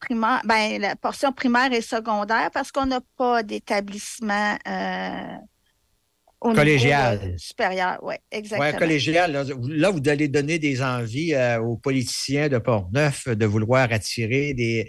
[0.05, 5.35] primaire, ben, la portion primaire et secondaire parce qu'on n'a pas d'établissement euh,
[6.41, 7.19] au niveau, Collégial.
[7.23, 7.97] euh, supérieur.
[8.03, 8.69] Oui, exactement.
[8.71, 9.31] Oui, collégial.
[9.31, 13.91] Là, vous- là, vous allez donner des envies euh, aux politiciens de Port-Neuf de vouloir
[13.91, 14.87] attirer des,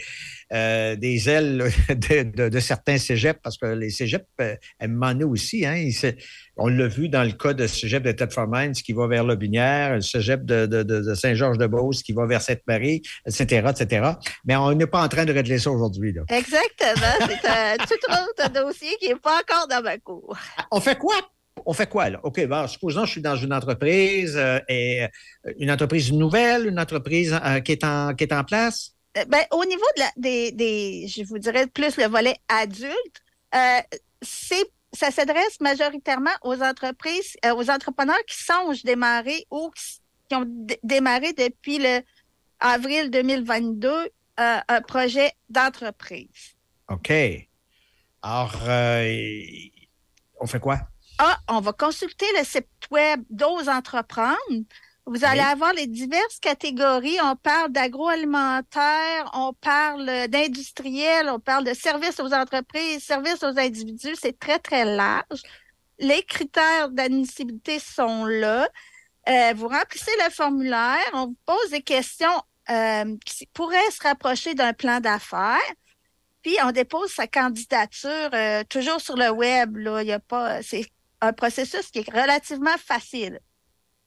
[0.53, 4.55] euh, des ailes de, de- de certains cégeps, parce que les cégeps, euh,
[5.27, 5.93] aussi, hein, ils
[6.57, 8.15] on l'a vu dans le cas de cégep de
[8.49, 12.41] Mines qui va vers Lobinière, le cégep de, de- de- de Saint-Georges-de-Beauce qui va vers
[12.41, 14.11] Sainte-Marie, etc., etc.
[14.45, 16.13] Mais on n'est pas en train de régler ça aujourd'hui.
[16.13, 16.23] là.
[16.31, 17.27] Exactement.
[17.29, 20.37] C'est un tout autre dossier qui n'est pas encore dans ma cour.
[20.71, 21.15] On fait quoi?
[21.65, 22.21] On fait quoi, là?
[22.23, 26.67] OK, bon, supposons que je suis dans une entreprise, euh, et, euh, une entreprise nouvelle,
[26.67, 28.93] une entreprise euh, qui, est en, qui est en place?
[29.17, 33.23] Euh, Ben, au niveau de la- des, des, je vous dirais plus le volet adulte,
[33.55, 33.81] euh,
[34.23, 40.35] c'est, ça s'adresse majoritairement aux entreprises, euh, aux entrepreneurs qui songent démarrer ou qui, qui
[40.37, 40.47] ont
[40.83, 42.01] démarré depuis le
[42.61, 46.55] avril 2022 euh, un projet d'entreprise.
[46.89, 47.11] OK.
[48.23, 48.55] Alors,
[50.41, 50.81] on fait quoi?
[51.19, 54.37] Ah, on va consulter le site web d'Ose Entreprendre.
[55.07, 55.47] Vous allez Oui.
[55.47, 57.19] avoir les diverses catégories.
[57.23, 64.17] On parle d'agroalimentaire, on parle d'industriel, on parle de services aux entreprises, services aux individus.
[64.21, 65.43] C'est très, très large.
[66.01, 68.69] Les critères d'admissibilité sont là.
[69.29, 74.55] Euh, vous remplissez le formulaire, on vous pose des questions euh, qui pourraient se rapprocher
[74.55, 75.59] d'un plan d'affaires.
[76.43, 79.77] Puis on dépose sa candidature euh, toujours sur le web.
[79.77, 80.03] Là.
[80.03, 80.85] Il y a pas, c'est
[81.21, 83.41] un processus qui est relativement facile.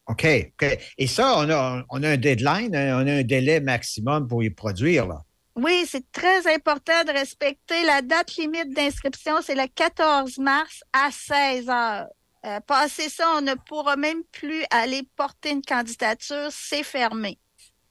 [0.09, 0.25] OK.
[0.25, 0.77] OK.
[0.97, 4.43] Et ça, on a, on a un deadline, hein, on a un délai maximum pour
[4.43, 5.07] y produire.
[5.07, 5.23] Là.
[5.55, 11.09] Oui, c'est très important de respecter la date limite d'inscription, c'est le 14 mars à
[11.11, 12.07] 16 heures.
[12.45, 17.37] Euh, passé ça, on ne pourra même plus aller porter une candidature, c'est fermé.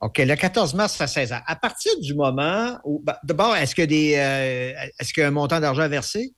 [0.00, 1.40] OK, le 14 mars à 16 ans.
[1.46, 3.00] À partir du moment où.
[3.02, 6.32] ben, D'abord, est-ce qu'il y euh, est-ce qu'il y a un montant d'argent à verser?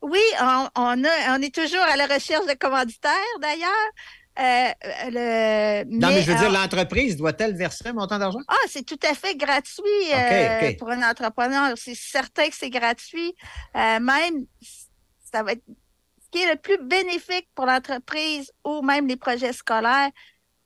[0.00, 3.90] Oui, on, on a, on est toujours à la recherche de commanditaires d'ailleurs.
[4.38, 4.70] Euh,
[5.10, 8.38] le, Non, mais je veux dire, euh, l'entreprise doit-elle verser un montant d'argent?
[8.48, 11.72] Ah, c'est tout à fait gratuit euh, pour un entrepreneur.
[11.76, 13.34] C'est certain que c'est gratuit.
[13.76, 14.46] Euh, même,
[15.32, 15.64] ça va être
[16.22, 20.10] ce qui est le plus bénéfique pour l'entreprise ou même les projets scolaires.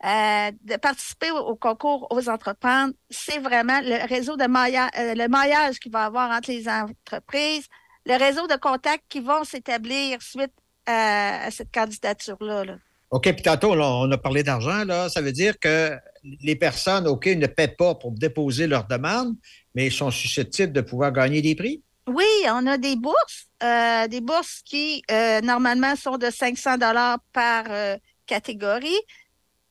[0.04, 5.26] euh, de participer au, au concours aux entreprises, c'est vraiment le réseau de maillage, le
[5.28, 7.66] maillage qu'il va y avoir entre les entreprises,
[8.04, 10.52] le réseau de contacts qui vont s'établir suite
[10.86, 12.64] à, à cette candidature-là.
[12.64, 12.76] là.
[13.10, 15.08] OK, puis tantôt, on a parlé d'argent.
[15.08, 15.96] Ça veut dire que
[16.42, 19.36] les personnes, OK, ne paient pas pour déposer leur demande,
[19.74, 21.82] mais sont susceptibles de pouvoir gagner des prix?
[22.08, 27.18] Oui, on a des bourses, euh, des bourses qui euh, normalement sont de 500 dollars
[27.32, 29.00] par euh, catégorie,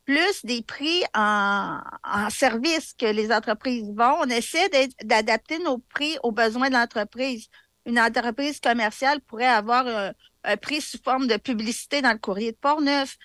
[0.06, 4.17] plus des prix en, en service que les entreprises vont.
[4.21, 4.69] On essaie
[5.04, 7.48] d'adapter nos prix aux besoins de l'entreprise.
[7.86, 10.13] Une entreprise commerciale pourrait avoir
[10.62, 13.17] prix sous forme de publicité dans le courrier de Portneuf.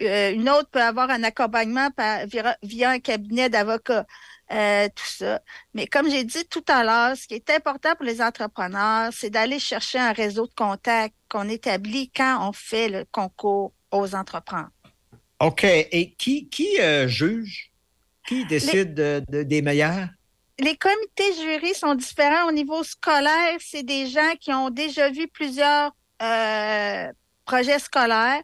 [0.00, 4.06] Euh, une autre peut avoir un accompagnement par- via, via un cabinet d'avocats.
[4.50, 5.40] Euh, tout ça.
[5.74, 9.30] Mais comme j'ai dit tout à l'heure, ce qui est important pour les entrepreneurs, c'est
[9.30, 14.70] d'aller chercher un réseau de contacts qu'on établit quand on fait le concours aux entrepreneurs.
[15.40, 15.64] OK.
[15.64, 17.70] Et qui, qui euh, juge?
[18.26, 20.08] Qui décide de- de- des meilleurs?
[20.58, 23.56] Les comités jurys sont différents au niveau scolaire.
[23.58, 27.12] C'est des gens qui ont déjà vu plusieurs euh,
[27.44, 28.42] projets scolaires.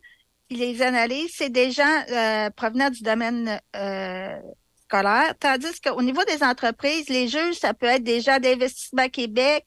[0.50, 1.34] Ils les analysent.
[1.36, 4.38] C'est des gens euh, provenant du domaine euh,
[4.84, 5.34] scolaire.
[5.38, 9.64] Tandis qu'au niveau des entreprises, les juges, ça peut être des gens d'Investissement Québec,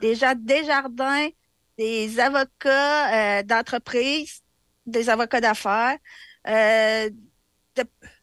[0.00, 1.28] des gens de Desjardins,
[1.76, 4.42] des avocats d'entreprise,
[4.86, 5.98] des avocats d'affaires.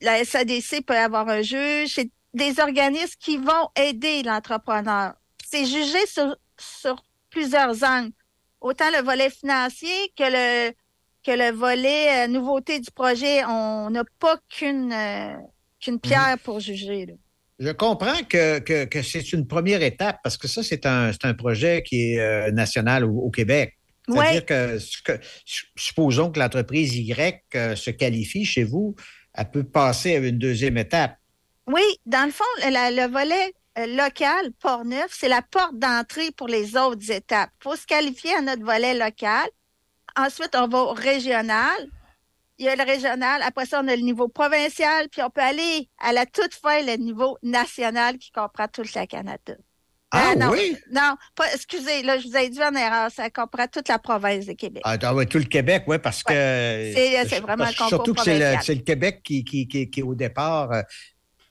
[0.01, 1.93] La SADC peut avoir un juge.
[1.95, 5.13] C'est des organismes qui vont aider l'entrepreneur.
[5.45, 8.11] C'est jugé sur, sur plusieurs angles.
[8.61, 10.71] Autant le volet financier que le,
[11.23, 13.43] que le volet euh, nouveauté du projet.
[13.45, 15.33] On n'a pas qu'une euh,
[15.79, 17.05] qu'une pierre pour juger.
[17.05, 17.13] là.
[17.59, 21.33] Je comprends que, que, que c'est une première étape parce que ça, c'est un, un
[21.33, 23.77] projet qui est euh, national au, au Québec.
[24.07, 24.45] C'est-à-dire Ouais.
[24.45, 24.77] que,
[25.75, 27.43] supposons que l'entreprise Y
[27.75, 28.95] se qualifie chez vous,
[29.33, 31.17] elle peut passer à une deuxième étape.
[31.67, 33.53] Oui, dans le fond, la- le volet
[33.85, 37.51] local, Port-Neuf, c'est la porte d'entrée pour les autres étapes.
[37.59, 39.47] Il faut se qualifier à notre volet local.
[40.15, 41.77] Ensuite, on va au régional.
[42.57, 43.41] Il y a le régional.
[43.43, 45.09] Après ça, on a le niveau provincial.
[45.09, 49.05] Puis on peut aller à la toute fin, le niveau national qui comprend tout le
[49.05, 49.53] Canada.
[50.09, 50.75] Ah Euh, non, oui?
[50.89, 53.11] Non, pas, excusez, là, je vous ai dit en erreur.
[53.11, 54.81] Ça comprend toute la province de Québec.
[54.85, 56.33] Ah, tout le Québec, oui, parce que.
[56.33, 60.81] C'est- vraiment parce- Surtout que c'est le, Québec qui, qui, qui, qui, au départ, euh,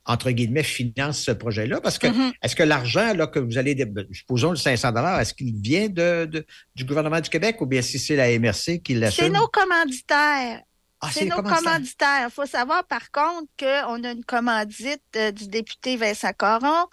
[0.06, 1.80] entre guillemets, finance ce projet-là.
[1.80, 2.32] Parce que Mhm.
[2.42, 6.26] est-ce que l'argent là, que vous allez, dé- supposons le 500 est-ce qu'il vient de,
[6.26, 9.32] de- du gouvernement du Québec ou bien si c'est la MRC qui C'est l'assume?
[9.32, 10.62] nos commanditaires.
[11.00, 12.28] Ah, c'est nos commanditaires.
[12.28, 16.86] Il faut savoir, par contre, qu'on a une commandite euh, du député Vincent Coron.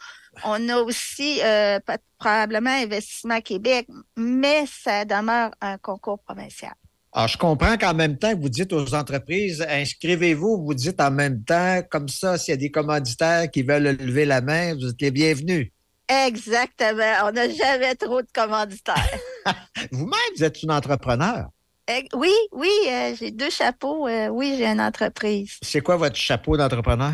[0.44, 1.80] On a aussi euh,
[2.20, 6.74] probablement Investissement Québec, mais ça demeure un concours provincial.
[7.16, 11.44] Alors, je comprends qu'en même temps, vous dites aux entreprises, inscrivez-vous, vous dites en même
[11.44, 15.00] temps, comme ça, s'il y a des commanditaires qui veulent lever la main, vous êtes
[15.00, 15.70] les bienvenus.
[16.08, 17.14] Exactement.
[17.26, 19.20] On n'a jamais trop de commanditaires.
[19.92, 21.50] Vous-même, vous êtes une entrepreneur.
[21.88, 24.08] Eh, oui, oui, euh, j'ai deux chapeaux.
[24.08, 25.58] euh, oui, j'ai une entreprise.
[25.62, 27.14] C'est quoi votre chapeau d'entrepreneur?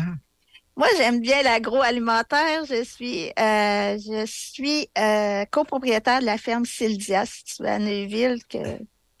[0.76, 2.64] Moi, j'aime bien l'agroalimentaire.
[2.64, 4.88] Je suis, euh, je suis
[5.50, 8.58] copropriétaire de la ferme située à Neuville, que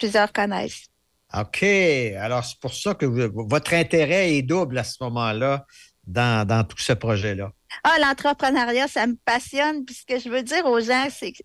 [0.00, 0.86] plusieurs connaissent.
[1.32, 1.62] OK.
[1.62, 5.64] Alors, c'est pour ça que vous- votre intérêt est double à ce moment-là
[6.04, 7.52] dans, dans tout ce projet-là.
[7.84, 9.84] Ah, l'entrepreneuriat, ça me passionne.
[9.84, 11.38] Puis ce que je veux dire aux gens, c'est que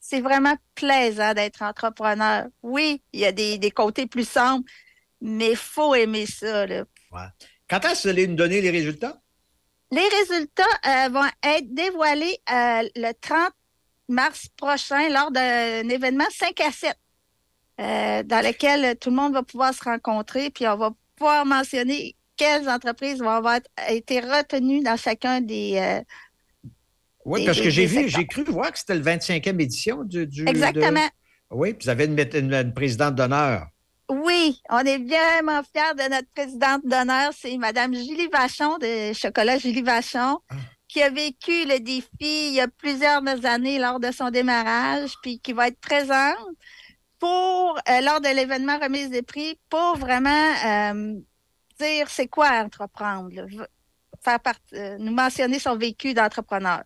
[0.00, 2.46] c'est vraiment plaisant d'être entrepreneur.
[2.62, 4.64] Oui, il y a des, des côtés plus sombres,
[5.20, 6.66] mais il faut aimer ça.
[6.66, 6.84] là.
[7.70, 9.20] Quand est-ce que vous allez nous donner les résultats?
[9.92, 13.52] Les résultats euh, vont être dévoilés euh, le 30
[14.08, 16.96] mars prochain lors d'un événement 5 à 7
[17.82, 22.14] euh, dans lequel tout le monde va pouvoir se rencontrer, puis on va pouvoir mentionner
[22.36, 25.74] quelles entreprises vont avoir été retenues dans chacun des...
[25.76, 26.00] euh,
[27.24, 30.26] Oui, Des- parce que j'ai vu, j'ai cru voir que c'était le 25e édition du.
[30.26, 31.04] du- Exactement.
[31.06, 31.10] de-
[31.50, 33.66] Oui, puis vous avez une, une- une présidente d'honneur.
[34.08, 37.32] Oui, on est vraiment fiers de notre présidente d'honneur.
[37.38, 40.38] C'est Mme Julie Vachon de Chocolat Julie Vachon,
[40.88, 45.38] qui a vécu le défi il y a plusieurs années lors de son démarrage, puis
[45.38, 46.36] qui va être présente
[47.22, 51.14] pour, euh, lors de l'événement remise des prix, pour vraiment euh,
[51.78, 53.30] dire c'est quoi entreprendre,
[54.20, 56.82] faire part- euh, nous mentionner son vécu d'entrepreneur.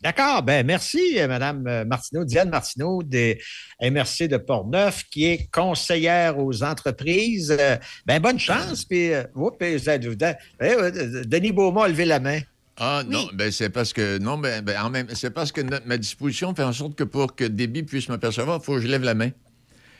[0.00, 0.42] D'accord.
[0.42, 3.40] Ben, merci, euh, Martineau, Diane Martineau des
[3.80, 7.56] MRC de Portneuf, qui est conseillère aux entreprises.
[8.04, 8.84] Ben, bonne chance.
[8.84, 12.40] Puis, oups, Denis Beaumont a levé la main.
[12.78, 15.86] Ah non, ben c'est parce que non, ben, ben, en même, c'est parce que notre-
[15.86, 18.80] ma disposition fait en sorte que pour que Déby puisse me percevoir, il faut que
[18.80, 19.30] je lève la main.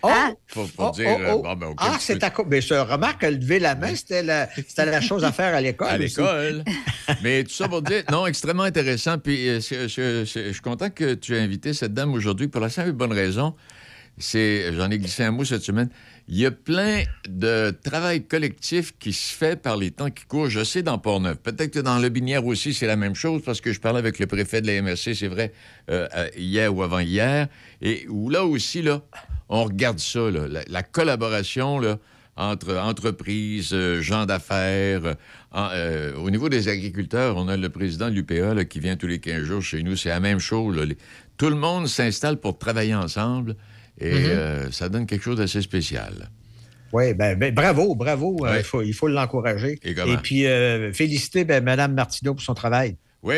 [0.05, 0.09] Oh!
[0.53, 1.43] Pour, pour Oh, dire, oh, oh.
[1.43, 2.47] bon, ben, ah, c'est à cause.
[2.49, 5.61] Mais je remarque que lever la main, c'était la, c'était la chose à faire à
[5.61, 5.89] l'école.
[5.91, 6.65] à l'école.
[7.23, 9.19] Mais tout ça pour dire, non, extrêmement intéressant.
[9.19, 12.61] Puis euh, je, je- je suis content que tu aies invité cette dame aujourd'hui pour
[12.61, 13.55] la simple et bonne raison.
[14.19, 15.89] c'est, j'en ai glissé un mot cette semaine,
[16.29, 20.49] il y a plein de travail collectif qui se fait par les temps qui courent.
[20.49, 21.39] Je sais dans Port-Neuf.
[21.39, 24.19] Peut-être que dans le Binière aussi, c'est la même chose parce que je parlais avec
[24.19, 25.53] le préfet de la MRC, c'est vrai,
[25.91, 26.07] euh,
[26.37, 27.49] hier ou avant-hier,
[27.81, 29.03] et où là aussi, là,
[29.49, 31.99] on regarde ça, la, la collaboration, là,
[32.37, 35.17] entre entreprises, euh, gens d'affaires.
[35.55, 39.19] euh, au niveau des agriculteurs, on a le président de l'UPA qui vient tous les
[39.19, 39.97] 15 jours chez nous.
[39.97, 40.79] C'est la même chose.
[41.37, 43.57] tout le monde s'installe pour travailler ensemble
[43.99, 44.25] et Mhm.
[44.31, 46.31] euh, ça donne quelque chose d'assez spécial.
[46.93, 48.37] Oui, ben, ben, bravo, bravo.
[48.45, 49.79] euh, faut, il faut l'encourager.
[49.83, 50.17] Et comment?
[50.19, 52.97] puis, euh, féliciter ben, Mme Martineau pour son travail.
[53.23, 53.37] Oui.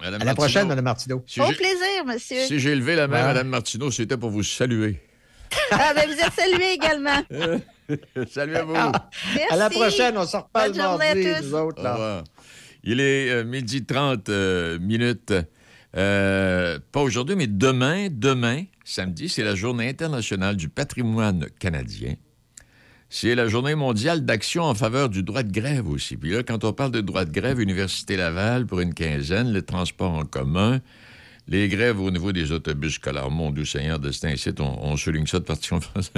[0.00, 1.24] À Madame la Martineau, prochaine, Mme Martineau.
[1.26, 2.44] Si Au plaisir, monsieur.
[2.46, 3.26] si j'ai levé la main, Ouais.
[3.26, 5.00] Madame Martineau, c'était pour vous saluer.
[5.72, 7.22] Ah, ben, vous êtes salué également.
[8.30, 8.74] Salut à vous.
[8.74, 9.40] Merci.
[9.50, 11.46] À la prochaine, on se reparle Bonne journée à mardi, tous.
[11.46, 11.80] nous autres.
[11.80, 11.92] Au là.
[11.94, 12.24] revoir.
[12.84, 15.32] Il est euh, midi 30 euh, minutes.
[15.96, 22.14] Euh, pas aujourd'hui, mais demain, demain, samedi, c'est la journée internationale du patrimoine canadien.
[23.10, 26.16] C'est la journée mondiale d'action en faveur du droit de grève aussi.
[26.16, 29.62] Puis là, quand on parle de droit de grève, Université Laval pour une quinzaine, le
[29.62, 30.80] transport en commun,
[31.48, 35.26] les grèves au niveau des autobus scolaires, mon doux Seigneur de cet on, on souligne
[35.26, 35.70] ça de partie.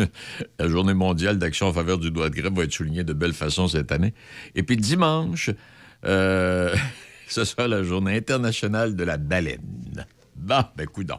[0.58, 3.34] la journée mondiale d'action en faveur du droit de grève va être soulignée de belle
[3.34, 4.14] façon cette année.
[4.54, 5.50] Et puis dimanche,
[6.04, 6.74] euh,
[7.28, 10.06] ce sera la journée internationale de la baleine.
[10.36, 11.18] Bon, ben coudon.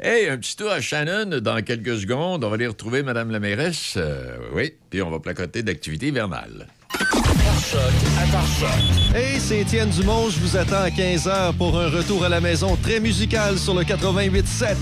[0.00, 2.42] Hey, un petit tour à Shannon dans quelques secondes.
[2.44, 3.94] On va aller retrouver Madame la mairesse.
[3.96, 6.66] euh, oui, puis on va placoter d'activité hivernale.
[9.14, 10.28] Hey, c'est Étienne Dumont.
[10.30, 13.82] Je vous attends à 15h pour un retour à la maison très musical sur le
[13.82, 14.74] 88.7.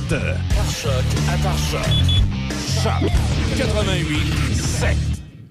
[2.82, 3.10] Choc
[3.58, 5.11] 88 7.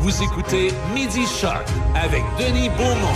[0.00, 3.14] Vous écoutez Midi Choc avec Denis Beaumont.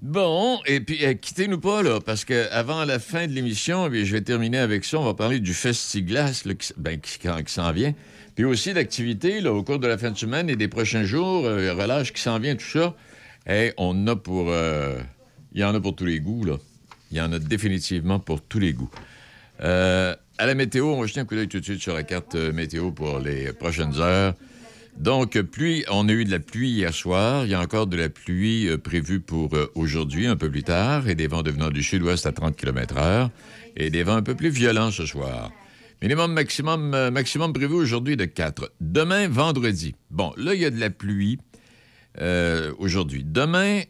[0.00, 4.04] Bon, et puis euh, quittez-nous pas, là, parce que avant la fin de l'émission, eh
[4.04, 4.98] je vais terminer avec ça.
[4.98, 7.94] On va parler du Festiglas qui, ben, qui, qui- s'en vient.
[8.34, 11.44] Puis aussi d'activités là, au cours de la fin de semaine et des prochains jours,
[11.46, 12.94] euh, relâche qui s'en vient, tout ça.
[13.48, 14.46] Et on en a pour.
[14.50, 14.98] euh,
[15.54, 16.56] Il y en a pour tous les goûts, là.
[17.12, 18.90] Il y en a définitivement pour tous les goûts.
[19.62, 22.02] Euh, à la météo, on va jeter un coup d'œil tout de suite sur la
[22.02, 24.34] carte météo pour les prochaines heures.
[24.98, 27.44] Donc, pluie, on a eu de la pluie hier soir.
[27.44, 30.62] Il y a encore de la pluie euh, prévue pour euh, aujourd'hui, un peu plus
[30.62, 33.30] tard, et des vents devenant du sud-ouest à 30 km/h,
[33.76, 35.50] et des vents un peu plus violents ce soir.
[36.02, 38.72] Minimum maximum, euh, maximum prévu aujourd'hui de 4.
[38.80, 39.94] Demain, vendredi.
[40.10, 41.38] Bon, là, il y a de la pluie
[42.78, 43.24] aujourd'hui.
[43.24, 43.80] Demain,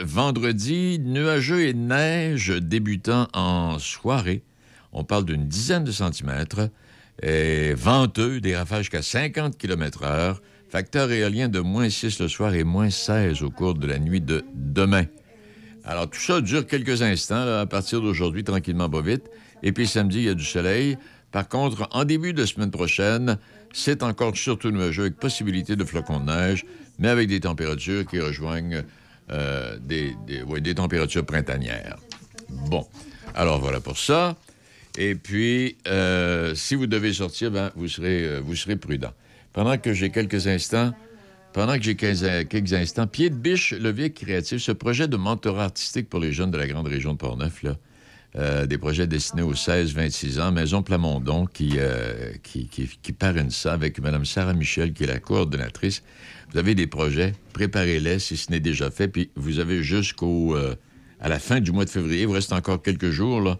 [0.00, 4.44] vendredi, nuageux et neige débutant en soirée.
[4.92, 6.70] On parle d'une dizaine de centimètres.
[7.22, 10.36] Et venteux, des rafales jusqu'à 50 km/h.
[10.68, 14.20] Facteur éolien de moins 6 le soir et moins 16 au cours de la nuit
[14.20, 15.04] de demain.
[15.84, 19.30] Alors, tout ça dure quelques instants, à partir d'aujourd'hui, tranquillement, pas vite.
[19.62, 20.98] Et puis samedi, il y a du soleil.
[21.30, 23.38] Par contre, en début de semaine prochaine,
[23.72, 26.64] c'est encore surtout nuageux avec possibilité de flocons de neige,
[26.98, 28.82] mais avec des températures qui rejoignent
[29.30, 31.98] euh, des températures printanières.
[32.48, 32.86] Bon,
[33.34, 34.36] alors voilà pour ça.
[34.96, 39.12] Et puis, euh, si vous devez sortir, ben, vous, serez, euh, vous serez prudent.
[39.52, 40.92] Pendant que j'ai quelques instants,
[41.52, 45.64] pendant que j'ai 15 in- quelques instants, Pied Biche, le créatif, ce projet de mentorat
[45.64, 47.76] artistique pour les jeunes de la grande région de Portneuf, là,
[48.36, 51.76] euh, des projets destinés aux 16-26 ans, Maison Plamondon qui,
[52.42, 56.02] qui, parraine ça avec Mme Sarah Michel, qui est la coordonnatrice.
[56.52, 60.56] Vous avez des projets, préparez-les si ce n'est déjà fait, puis vous avez jusqu'au
[61.20, 63.58] à la fin du mois de février, il vous reste encore quelques jours là,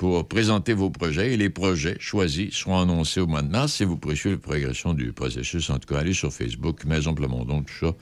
[0.00, 3.74] pour présenter vos projets et les projets choisis seront annoncés au mois de mars.
[3.74, 7.62] Si vous poursuivez la progression du processus, en tout cas, allez sur Facebook, Maison Plamondon,
[7.64, 7.92] tout ça,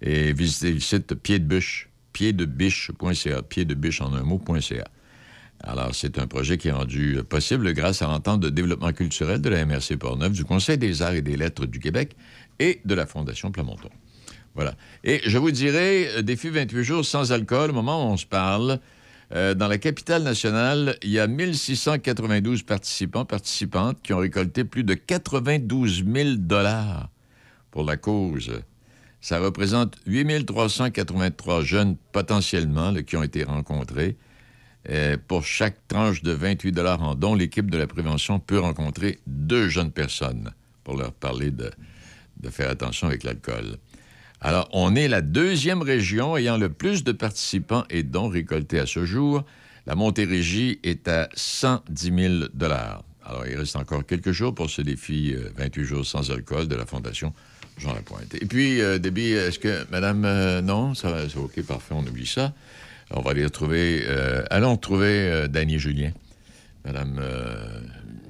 [0.00, 4.88] et visitez le site pieddebiche, pieddebiche.ca, pieddebiche en un mot.ca.
[5.60, 9.50] Alors, c'est un projet qui est rendu possible grâce à l'entente de développement culturel de
[9.50, 12.16] la MRC Portneuf, du Conseil des arts et des lettres du Québec
[12.58, 13.90] et de la Fondation Plamondon.
[14.54, 14.76] Voilà.
[15.02, 18.24] Et je vous dirai, euh, défi 28 jours sans alcool, au moment où on se
[18.24, 18.80] parle,
[19.34, 24.84] euh, dans la capitale nationale, il y a 1692 participants, participantes qui ont récolté plus
[24.84, 27.08] de 92 000 dollars
[27.72, 28.52] pour la cause.
[29.20, 34.16] Ça représente 8 383 jeunes potentiellement qui ont été rencontrés.
[34.90, 39.68] Euh, pour chaque tranche de 28 en dons, l'équipe de la prévention peut rencontrer deux
[39.68, 40.52] jeunes personnes
[40.84, 41.70] pour leur parler de
[42.50, 43.78] faire attention avec l'alcool.
[44.40, 48.86] Alors, on est la deuxième région ayant le plus de participants et dons récoltés à
[48.86, 49.42] ce jour.
[49.86, 55.34] La Montérégie est à 110 000 Alors, il reste encore quelques jours pour ce défi
[55.34, 57.32] euh, 28 jours sans alcool de la Fondation
[57.78, 58.34] Jean Lapointe.
[58.34, 60.24] Et puis, euh, est-ce que Madame...
[60.24, 62.52] euh, non, ça va, c'est OK, parfait, on oublie ça.
[63.10, 64.02] On va aller retrouver...
[64.06, 66.12] euh, allons retrouver euh, Dany Julien.
[66.84, 67.80] Madame, euh,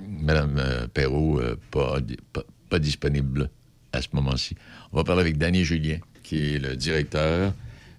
[0.09, 3.50] Madame euh, Perrault, euh, pas disponible
[3.92, 4.57] à ce moment-ci.
[4.95, 7.53] On va parler avec Danny Julien, qui est le directeur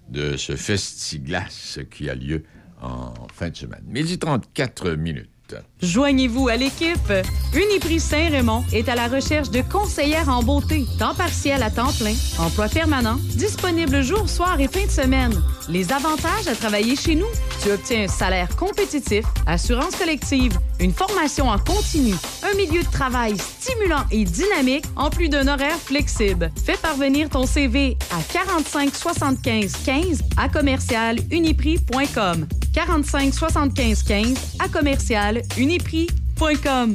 [0.08, 2.44] de ce Festiglas qui a lieu
[2.80, 3.82] en fin de semaine.
[3.86, 5.56] Midi 34 minutes.
[5.82, 7.12] Joignez-vous à l'équipe.
[7.54, 12.14] Uniprix Saint-Raymond est à la recherche de conseillères en beauté, temps partiel à temps plein,
[12.38, 15.32] emploi permanent, disponible jour, soir et fin de semaine.
[15.68, 17.26] Les avantages à travailler chez nous?
[17.62, 23.36] Tu obtiens un salaire compétitif, assurance collective, une formation en continu, un milieu de travail
[23.36, 26.50] stimulant et dynamique, en plus d'un horaire flexible.
[26.64, 32.46] Fais parvenir ton CV à 45 75 15 à commercial uniprix.com.
[32.74, 36.94] 45 75 15 à commercial uniprix.com.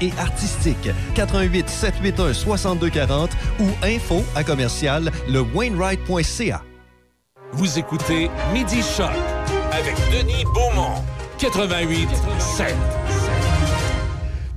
[0.00, 0.90] et artistique.
[1.14, 3.30] 88 781 6240
[3.60, 6.62] ou info à commercial le Wainwright.ca.
[7.52, 9.10] Vous écoutez Midi Choc
[9.72, 11.02] avec Denis Beaumont,
[11.38, 12.74] 88 7.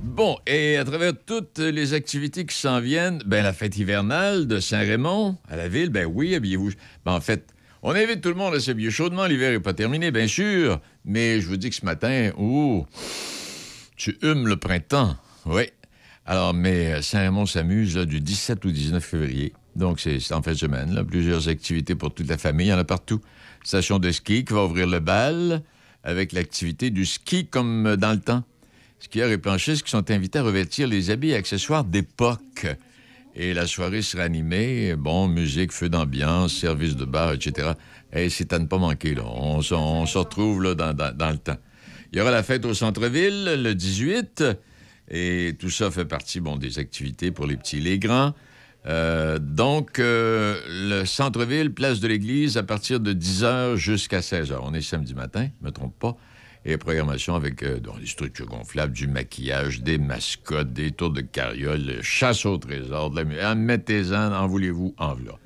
[0.02, 4.60] Bon, et à travers toutes les activités qui s'en viennent, ben la fête hivernale de
[4.60, 6.72] Saint-Raymond à la ville, ben oui, habillez-vous.
[7.06, 9.26] Ben en fait, on invite tout le monde à s'habiller chaudement.
[9.26, 12.84] L'hiver n'est pas terminé, bien sûr, mais je vous dis que ce matin, ouh,
[13.96, 15.16] tu humes le printemps.
[15.46, 15.64] Oui.
[16.24, 19.52] Alors, mais euh, Saint-Raymond s'amuse du 17 au 19 février.
[19.74, 20.94] Donc, c'est en fin de semaine.
[20.94, 22.66] Là, plusieurs activités pour toute la famille.
[22.68, 23.20] Il y en a partout.
[23.64, 25.62] Station de ski qui va ouvrir le bal
[26.04, 28.44] avec l'activité du ski comme euh, dans le temps.
[29.00, 32.66] Skieurs et planchistes qui sont invités à revêtir les habits et accessoires d'époque.
[33.34, 37.70] Et la soirée sera animée, bon, musique, feu d'ambiance, service de bar, etc.
[38.12, 39.16] Et c'est à ne pas manquer.
[39.24, 39.74] On, se-
[40.18, 41.56] retrouve dans- dans le temps.
[42.12, 44.44] Il y aura la fête au centre-ville le 18,
[45.12, 48.34] et tout ça fait partie, des activités pour les petits et les grands.
[48.86, 54.58] Euh, donc, euh, le centre-ville, place de l'église, à partir de 10h jusqu'à 16h.
[54.62, 56.16] On est samedi matin, je ne me trompe pas.
[56.64, 62.00] Et programmation avec euh, des structures gonflables, du maquillage, des mascottes, des tours de carriole,
[62.02, 65.38] chasse au trésor, de la ah, Mettez-en, en voulez-vous, en voilà.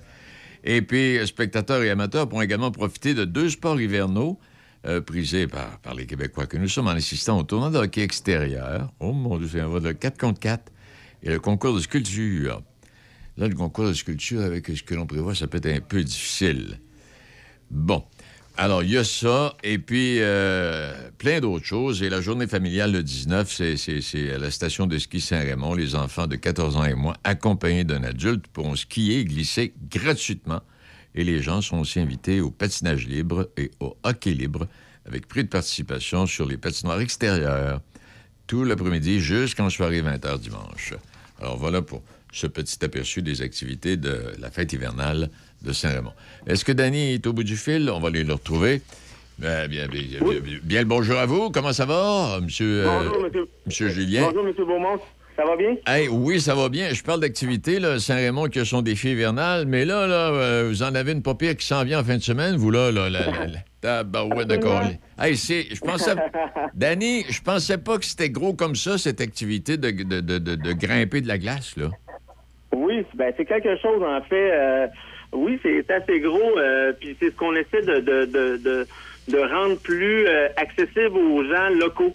[0.63, 4.39] Et puis, spectateurs et amateurs pourront également profiter de deux sports hivernaux
[4.87, 8.93] euh, prisés par, les Québécois que nous sommes en assistant au tournoi de hockey extérieur.
[9.01, 10.73] Oh mon Dieu, c'est un vote de 4 contre 4.
[11.23, 12.63] Et le concours de sculpture.
[13.37, 16.03] Là, le concours de sculpture, avec ce que l'on prévoit, ça peut être un peu
[16.03, 16.81] difficile.
[17.71, 18.05] Bon.
[18.59, 22.03] Alors, il y a ça, et puis euh, plein d'autres choses.
[22.03, 25.75] Et la journée familiale, le 19, c'est- c'est c'est à la station de ski Saint-Raymond.
[25.75, 30.63] Les enfants de 14 ans et moins, accompagnés d'un adulte, pourront skier et glisser gratuitement.
[31.17, 34.69] Et les gens sont aussi invités au patinage libre et au hockey libre,
[35.07, 37.81] avec prix de participation sur les patinoires extérieures,
[38.47, 40.93] tout l'après-midi jusqu'en soirée 20h dimanche.
[41.41, 42.03] Alors voilà pour
[42.33, 45.31] ce petit aperçu des activités de la fête hivernale
[45.63, 46.13] de Saint-Raymond.
[46.47, 47.89] Est-ce que Danny est au bout du fil?
[47.91, 48.83] On va aller le retrouver.
[49.39, 51.51] Ben, bien, bien, bien, bien- bien le bonjour à vous.
[51.51, 53.49] Comment ça va, monsieur, euh, Bonjour, monsieur.
[53.67, 54.27] monsieur Julien?
[54.29, 54.99] Bonjour, monsieur Beaumont.
[55.37, 55.77] Ça va bien?
[55.87, 56.89] Hey, oui, ça va bien.
[56.95, 60.83] Je parle d'activité, là, Saint-Raymond qui a son défi hivernal, mais là, là, euh, vous
[60.83, 63.21] en avez une paupière qui s'en vient en fin de semaine, vous, là, là, la,
[63.47, 64.59] la tabarouette de.
[65.23, 66.13] Hey, c'est, je pensais,
[66.75, 70.55] Danny, je pensais pas que c'était gros comme ça, cette activité de, de, de, de-
[70.55, 71.91] de grimper de la glace, là.
[72.73, 74.51] Oui, ben c'est quelque chose en fait.
[74.53, 74.87] euh,
[75.33, 76.59] oui, c'est assez gros.
[76.59, 78.87] euh, puis c'est ce qu'on essaie de de, de, de,
[79.29, 80.27] de rendre plus
[80.57, 82.15] accessible aux gens locaux.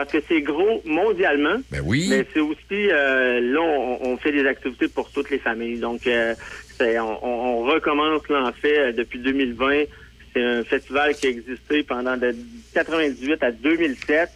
[0.00, 1.56] Parce que c'est gros mondialement.
[1.70, 2.06] Ben oui.
[2.08, 5.76] Mais c'est aussi euh, là on, on fait des activités pour toutes les familles.
[5.76, 6.34] Donc euh,
[6.80, 9.82] on, recommence là en fait euh, depuis 2020.
[10.32, 12.34] C'est un festival qui a existé pendant de
[12.72, 14.30] 98 à 2007.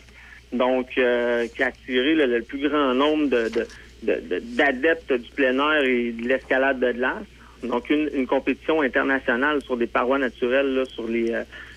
[0.53, 3.67] Donc, euh, qui a attiré le, le plus grand nombre de, de-
[4.03, 7.25] de- de- d'adeptes du plein air et de l'escalade de glace.
[7.65, 11.33] Donc, une, une compétition internationale sur des parois naturelles, là, sur les,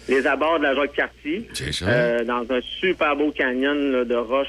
[0.08, 1.86] les abords de la Jacques-Cartier, C'est ça.
[1.88, 4.48] euh, dans un super beau canyon là, de roches.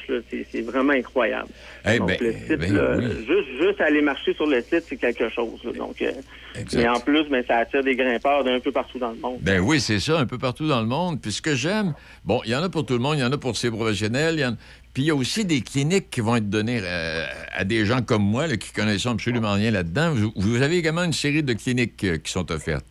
[0.52, 1.48] C'est vraiment incroyable.
[1.90, 3.04] Eh Donc, ben, le site, ben là, oui.
[3.26, 5.58] juste, juste aller marcher sur le site, c'est quelque chose.
[5.64, 5.72] là.
[5.72, 6.12] Donc, euh,
[6.58, 6.78] Exact.
[6.80, 9.38] mais en plus, ben, ça attire des grimpeurs d'un peu partout dans le monde.
[9.40, 11.20] Ben oui, c'est ça, un peu partout dans le monde.
[11.20, 11.94] Puis ce que j'aime,
[12.24, 13.70] bon, il y en a pour tout le monde, il y en a pour ces
[13.70, 14.56] professionnels, il y en-
[14.94, 18.02] puis il y a aussi des cliniques qui vont être données euh, à des gens
[18.02, 20.12] comme moi là, qui connaissent absolument rien là-dedans.
[20.12, 22.84] Vous, vous avez également une série de cliniques euh, qui sont offertes.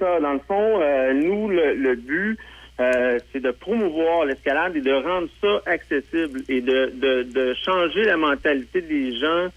[0.00, 0.18] Ça.
[0.20, 2.38] Dans le fond, euh, nous, le, le but,
[2.80, 8.04] euh, c'est de promouvoir l'escalade et de rendre ça accessible et de, de, de changer
[8.04, 9.48] la mentalité des gens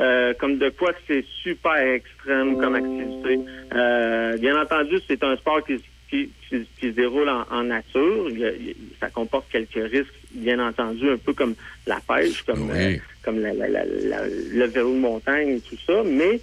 [0.00, 3.38] euh, comme de quoi que c'est super extrême comme activité.
[3.74, 5.80] Euh, bien entendu, c'est un sport qui,
[6.10, 8.28] qui, qui- qui se déroule en, en nature.
[8.30, 11.54] Il ça comporte quelques risques, bien entendu, un peu comme
[11.86, 13.00] la pêche, comme, Oui.
[13.24, 16.40] comme la- la- la- la- le vélo de montagne et tout ça, mais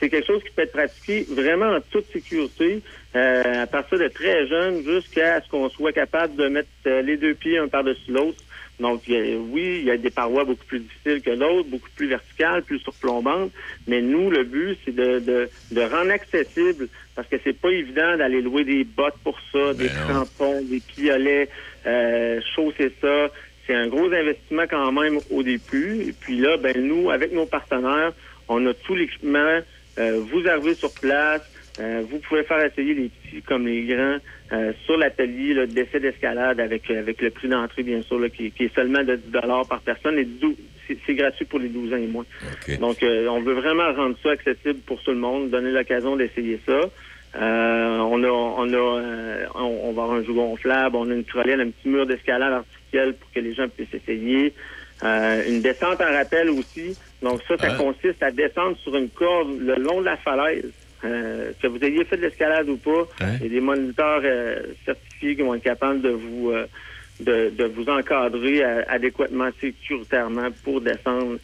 [0.00, 2.80] c'est quelque chose qui peut être pratiqué vraiment en toute sécurité,
[3.14, 7.16] euh, à partir de très jeune jusqu'à ce qu'on soit capable de mettre euh, les
[7.16, 8.38] deux pieds un par-dessus l'autre.
[8.80, 12.06] Donc, a- oui, il y a des parois beaucoup plus difficiles que d'autres, beaucoup plus
[12.06, 13.52] verticales, plus surplombantes,
[13.86, 18.16] mais nous, le but, c'est de, de, de rendre accessible, parce que c'est pas évident
[18.16, 19.90] d'aller louer des bottes pour ça, des non.
[20.08, 21.50] crampons, des piolets,
[21.86, 23.28] euh, chausser ça.
[23.66, 26.02] C'est un gros investissement quand même au début.
[26.08, 28.12] Et puis là, ben nous, avec nos partenaires,
[28.48, 29.60] on a tout l'équipement.
[29.98, 31.42] Euh, vous arrivez sur place,
[31.78, 34.18] euh, vous pouvez faire essayer les petits comme les grands
[34.52, 38.50] euh, sur l'atelier là, d'essai d'escalade avec avec le prix d'entrée bien sûr là, qui,
[38.52, 39.32] qui est seulement de 10
[39.68, 40.16] par personne.
[40.16, 40.54] Les 12
[41.06, 42.26] c'est gratuit pour les 12 ans et moins.
[42.80, 46.60] Donc euh, on veut vraiment rendre ça accessible pour tout le monde, donner l'occasion d'essayer
[46.66, 46.90] ça.
[47.36, 51.14] Euh, on a on a euh, on, on va avoir un jeu gonflable, on a
[51.14, 54.52] une trolette, un petit mur d'escalade artificiel pour que les gens puissent essayer.
[55.02, 56.96] Euh, une descente en rappel aussi.
[57.22, 60.70] Donc ça, ça consiste à descendre sur une corde le long de la falaise.
[61.02, 63.08] Euh, que vous ayez fait de l'escalade ou pas,
[63.40, 66.66] il y a des moniteurs euh, certifiés qui vont être capables de vous euh,
[67.20, 71.36] de, de vous encadrer adéquatement, sécuritairement pour descendre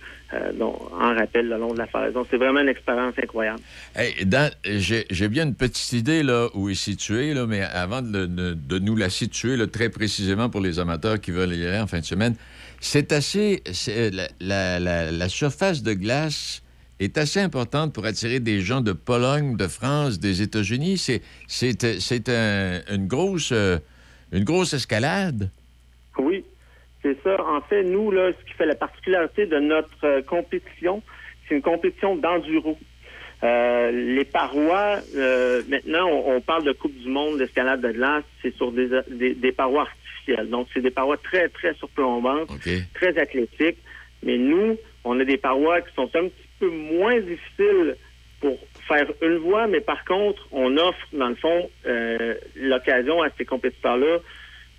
[0.54, 2.12] donc, en rappel le long de la falaise.
[2.14, 3.60] Donc c'est vraiment une expérience incroyable.
[3.94, 4.14] Hey,
[4.64, 8.78] j'ai bien une petite idée là, où est situé, là, mais avant de, de- de
[8.78, 12.00] nous la situer là, très précisément pour les amateurs qui veulent y aller en fin
[12.00, 12.34] de semaine,
[12.80, 13.62] c'est assez.
[13.72, 14.10] c'est-
[14.40, 16.62] La, la- surface de glace
[17.00, 20.98] est assez importante pour attirer des gens de Pologne, de France, des États-Unis.
[20.98, 23.78] C'est c'est- c'est un- une, grosse, euh,
[24.32, 25.50] une grosse escalade.
[26.18, 26.44] Oui,
[27.02, 27.36] c'est ça.
[27.44, 31.02] En fait, nous, là, ce qui fait la particularité de notre euh, compétition,
[31.48, 32.78] c'est une compétition d'enduro.
[33.42, 38.54] Euh, les parois, euh, maintenant, on, parle de Coupe du Monde d'escalade de glace, c'est
[38.56, 38.88] sur des,
[39.34, 39.86] des parois
[40.48, 42.50] Donc, c'est des parois très, très surplombantes,
[42.94, 43.78] très athlétiques.
[44.22, 47.96] Mais nous, on a des parois qui sont un petit peu moins difficiles
[48.40, 48.58] pour
[48.88, 53.44] faire une voie, mais par contre, on offre, dans le fond, euh, l'occasion à ces
[53.44, 54.18] compétiteurs-là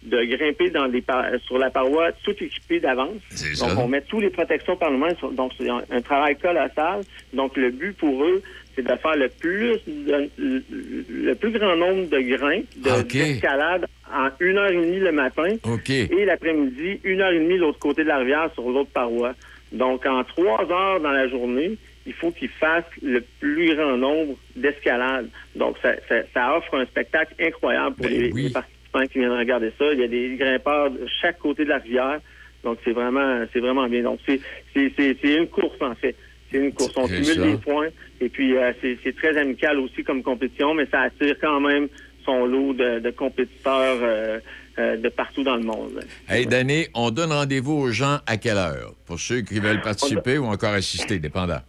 [0.04, 3.20] de grimper dans des par- sur la paroi tout équipé d'avance.
[3.68, 5.16] Donc, on met toutes les protections par nous-mêmes.
[5.34, 7.02] Donc, c'est un, un travail colossal.
[7.34, 8.41] Donc, le but pour eux,
[8.78, 13.86] c'est de faire le plus de- le, plus grand nombre de grains de- Ah, d'escalade
[14.13, 15.89] en une heure et demie le matin OK.
[15.89, 19.34] et l'après-midi, une heure et demie de l'autre côté de la rivière sur l'autre paroi.
[19.71, 21.71] Donc, en trois heures dans la journée,
[22.05, 25.28] il faut qu'ils fassent le plus grand nombre d'escalades.
[25.55, 28.43] Donc, ça, ça- ça offre un spectacle incroyable pour Ben les, oui.
[28.43, 29.91] les participants qui viennent regarder ça.
[29.91, 32.19] Il y a des grimpeurs de chaque côté de la rivière.
[32.63, 34.03] Donc, c'est vraiment, c'est vraiment bien.
[34.03, 34.39] Donc, c'est,
[34.73, 36.15] c'est, c'est, c'est une course, en fait.
[36.52, 36.93] C'est une course.
[36.95, 37.89] On cumule des points.
[38.22, 41.88] Et puis, euh, c'est, très amical aussi comme compétition, mais ça attire quand même
[42.26, 44.39] son lot de, de compétiteurs euh,
[44.80, 46.04] euh, de partout dans le monde.
[46.30, 48.93] Hey, Danny, on donne rendez-vous aux gens à quelle heure?
[49.06, 51.62] Pour ceux qui veulent participer ou encore assister, dépendant.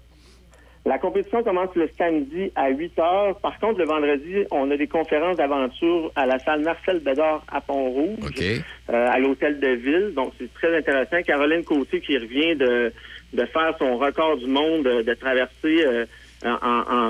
[0.88, 3.38] La compétition commence le samedi à 8 heures.
[3.40, 7.60] Par contre, le vendredi, on a des conférences d'aventure à la salle Marcel Bédard à
[7.60, 10.12] Pont-Rouge, euh, à l'hôtel de ville.
[10.14, 11.22] Donc, c'est très intéressant.
[11.26, 12.90] Caroline Côté qui revient de,
[13.32, 16.06] de faire son record du monde de, de traverser euh,
[16.44, 16.50] en,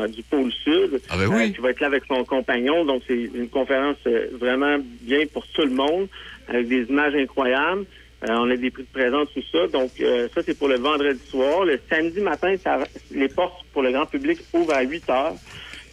[0.03, 1.01] en- du pôle sud.
[1.11, 1.43] Ah ben oui.
[1.45, 2.85] Euh, qui va être là avec son compagnon.
[2.85, 6.09] Donc, c'est une conférence euh, vraiment bien pour tout le monde,
[6.49, 7.85] avec des images incroyables.
[8.25, 9.69] Euh, on a des prix de présence, tout ça.
[9.69, 11.65] Donc, euh, ça, c'est pour le vendredi soir.
[11.65, 12.79] Le samedi matin, ça,
[13.13, 15.37] les portes pour le grand public ouvrent à 8 heures.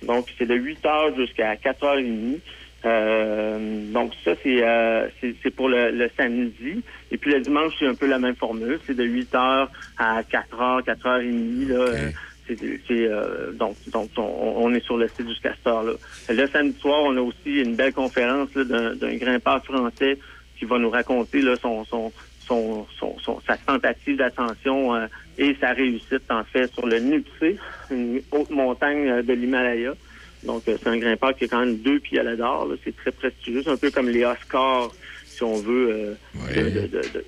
[0.01, 2.41] Donc, c'est de 8 heures jusqu'à 4 heures et demie.
[2.85, 6.83] Euh, donc, ça, c'est euh, c'est- c'est pour le, le samedi.
[7.11, 8.79] Et puis, le dimanche, c'est un peu la même formule.
[8.87, 11.65] C'est de 8 heures à 4 heures, 4 heures et demie.
[11.65, 12.11] Là, Euh,
[12.47, 15.93] c'est, c'est, euh, donc, donc on, on est sur le site jusqu'à cette heure-là.
[16.29, 20.19] Le samedi soir, on a aussi une belle conférence là, d'un, d'un grimpeur français
[20.59, 22.13] qui va nous raconter là, son, son,
[22.47, 25.07] son, son- sa tentative d'ascension euh,
[25.39, 27.57] et sa réussite, en fait, sur le Nuptse,
[27.89, 29.95] une haute montagne de l'Himalaya.
[30.45, 32.67] Donc, euh, c'est un grimpeur qui a quand même deux pieds à la d'or.
[32.67, 32.75] là.
[32.83, 33.61] C'est très prestigieux.
[33.63, 34.91] C'est un peu comme les Oscars,
[35.25, 36.13] si on veut, euh,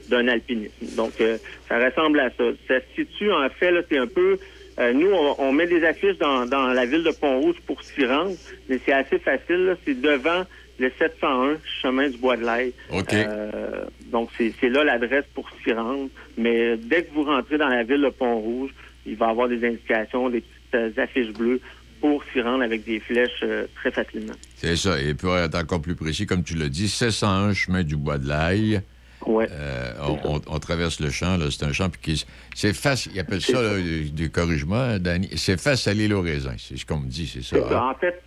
[0.09, 0.95] d'un alpinisme.
[0.95, 1.37] Donc, euh,
[1.67, 2.43] ça ressemble à ça.
[2.67, 4.37] Ça se situe, en fait, là, c'est un peu...
[4.79, 8.05] euh, nous, on, on met des affiches dans, dans la ville de Pont-Rouge pour s'y
[8.05, 8.35] rendre,
[8.69, 9.65] mais c'est assez facile.
[9.65, 9.75] là.
[9.85, 10.43] C'est devant
[10.79, 12.71] le 701, chemin du Bois de l'Ail.
[12.93, 13.11] OK.
[13.13, 16.07] Euh, donc, c'est c'est là l'adresse pour s'y rendre.
[16.37, 18.69] Mais dès que vous rentrez dans la ville de Pont-Rouge,
[19.05, 21.59] il va y avoir des indications, des petites euh, affiches bleues
[22.01, 24.33] pour s'y rendre avec des flèches euh, très facilement.
[24.55, 24.99] C'est ça.
[25.01, 28.27] Et pour être encore plus précis, comme tu l'as dit, 701 chemin du Bois de
[28.27, 28.81] l'Ail.
[29.25, 29.47] Ouais.
[29.51, 29.91] Euh,
[30.23, 31.47] on, on- on traverse le champ, là.
[31.49, 32.23] C'est un champ qui
[32.55, 36.55] c'est face, ils appellent ça, là, du corrige-moi, Danny, c'est face à l'île aux raisins.
[36.57, 37.57] C'est ce qu'on me dit, c'est ça.
[37.57, 37.91] Hein?
[37.91, 38.21] En fait,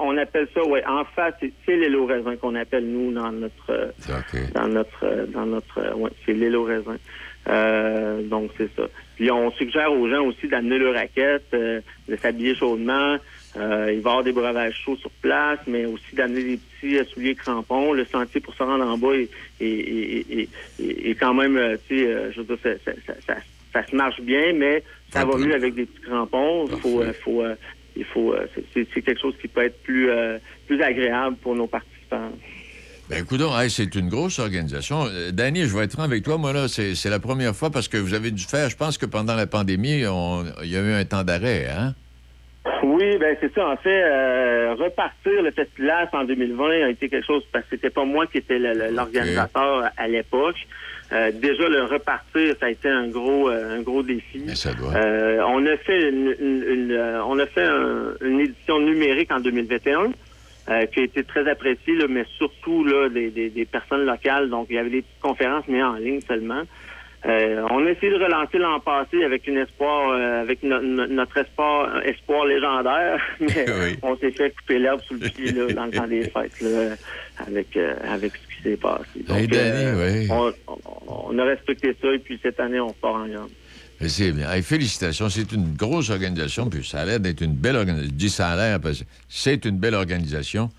[0.00, 3.70] on appelle ça, ouais, en face, c'est- l'île au raisin qu'on appelle, nous, dans notre...
[3.70, 4.52] euh, OK.
[4.54, 6.56] dans notre euh, dans notre euh, ouais, c'est l'île.
[7.48, 8.84] Euh, donc c'est ça.
[9.16, 13.16] Puis on suggère aux gens aussi d'amener leur raquette, euh, de s'habiller chaudement.
[13.56, 16.98] Euh, il va y avoir des breuvages chauds sur place, mais aussi d'amener des petits
[16.98, 17.92] euh, souliers crampons.
[17.92, 19.28] Le sentier pour se rendre en bas est,
[19.60, 20.48] est, est,
[20.80, 23.36] est- quand même, euh, tu sais, euh, je veux dire, ça, ça, ça, ça,
[23.72, 26.66] ça se marche bien, mais ça va mieux avec des petits crampons.
[26.72, 27.42] Il faut, faut,
[27.96, 28.34] il faut,
[28.72, 32.30] c'est- quelque chose qui peut être plus, euh, plus agréable pour nos participants.
[33.12, 35.04] Ben, hey, c'est une grosse organisation.
[35.06, 36.38] Euh, Danny, je vais être franc avec toi.
[36.38, 39.04] Moi, là, c'est la première fois parce que vous avez dû faire, je pense que
[39.04, 41.94] pendant la pandémie, on- il y a eu un temps d'arrêt, hein?
[42.84, 43.68] Oui, ben c'est ça.
[43.68, 47.90] En fait, euh, repartir le festival en 2020 a été quelque chose parce que c'était
[47.90, 50.56] pas moi qui étais l'organisateur à l'époque.
[51.12, 54.42] Euh, déjà le repartir, ça a été un gros, euh, un gros défi.
[54.56, 54.92] ça doit.
[55.48, 60.12] On a fait une, une- une, on a fait un- une édition numérique en 2021
[60.68, 64.48] euh, qui a été très appréciée, là, mais surtout là des, des, des personnes locales.
[64.50, 66.62] Donc il y avait des petites conférences mais en ligne seulement.
[67.24, 71.06] Euh, on a essayé de relancer l'an passé avec une espoir, euh, avec no- no-
[71.06, 73.66] notre espoir, espoir légendaire, mais
[74.02, 76.96] on s'est fait couper l'herbe sous le pied là, dans le temps des fêtes là,
[77.38, 79.20] avec euh, avec ce qui s'est passé.
[79.24, 80.26] Donc, Hey, Danny, euh, oui.
[80.30, 80.78] on, on-
[81.34, 83.48] on a respecté ça et puis cette année on part en gamme.
[84.08, 84.50] C'est bien.
[84.50, 85.28] Hey, félicitations.
[85.28, 88.10] C'est une grosse organisation, puis ça a l'air d'être une belle organisation.
[88.12, 90.70] Je dis ça a l'air parce que c'est une belle organisation.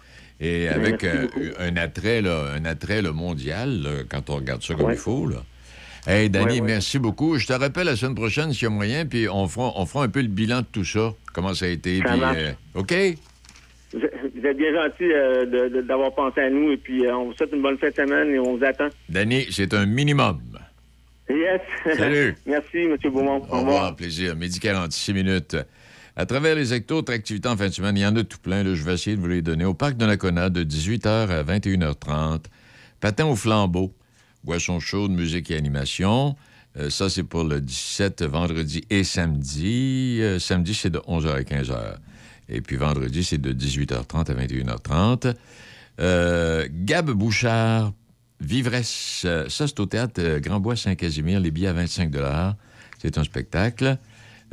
[0.42, 4.62] Et avec Merci euh, un attrait, là, un attrait là, mondial, là, quand on regarde
[4.64, 4.94] ça comme Ouais.
[4.96, 5.28] il faut.
[5.28, 5.38] Là.
[6.06, 6.68] Hey, Danny, Ouais, ouais.
[6.68, 7.38] merci beaucoup.
[7.38, 10.04] Je te rappelle la semaine prochaine s'il y a moyen, puis on fera, on fera
[10.04, 12.00] un peu le bilan de tout ça, comment ça a été.
[12.00, 12.38] Ça puis, marche.
[12.40, 12.94] euh, OK?
[13.94, 17.52] Vous êtes bien gentil euh, d'avoir pensé à nous et puis euh, on vous souhaite
[17.54, 18.90] une bonne fin de semaine et on vous attend.
[19.08, 20.42] Danny, c'est un minimum.
[21.30, 21.62] Yes.
[21.98, 22.36] Salut.
[22.46, 22.98] Merci, M.
[23.12, 23.46] Beaumont.
[23.50, 24.36] Au revoir, plaisir.
[24.36, 25.58] Midi 46 minutes.
[26.16, 28.38] À travers les hectares autres activités en fin de semaine, il y en a tout
[28.38, 28.64] plein.
[28.64, 28.76] là.
[28.76, 29.66] je vais essayer de vous les donner.
[29.66, 32.44] Au parc de la Conade, de 18h à 21h30.
[33.00, 33.94] Patin au flambeau.
[34.44, 36.36] Boisson chaude, musique et animation.
[36.78, 40.20] Euh, ça, c'est pour le 17, vendredi et samedi.
[40.22, 41.96] Euh, samedi, c'est de 11h à 15h.
[42.50, 45.34] Et puis vendredi, c'est de 18h30 à 21h30.
[46.00, 47.94] Euh, Gab Bouchard,
[48.44, 49.24] Vivresse.
[49.26, 51.40] Euh, Ça, c'est au théâtre euh, Grand Bois Saint-Casimir.
[51.40, 52.12] Les billets à 25
[53.02, 53.98] C'est un spectacle.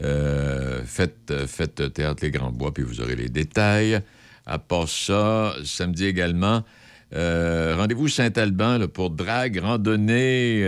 [0.03, 4.01] Euh, faites, faites Théâtre Les Grands Bois, puis vous aurez les détails.
[4.47, 6.65] À part ça, samedi également,
[7.13, 10.65] rendez-vous Saint-Alban pour drague, randonnée,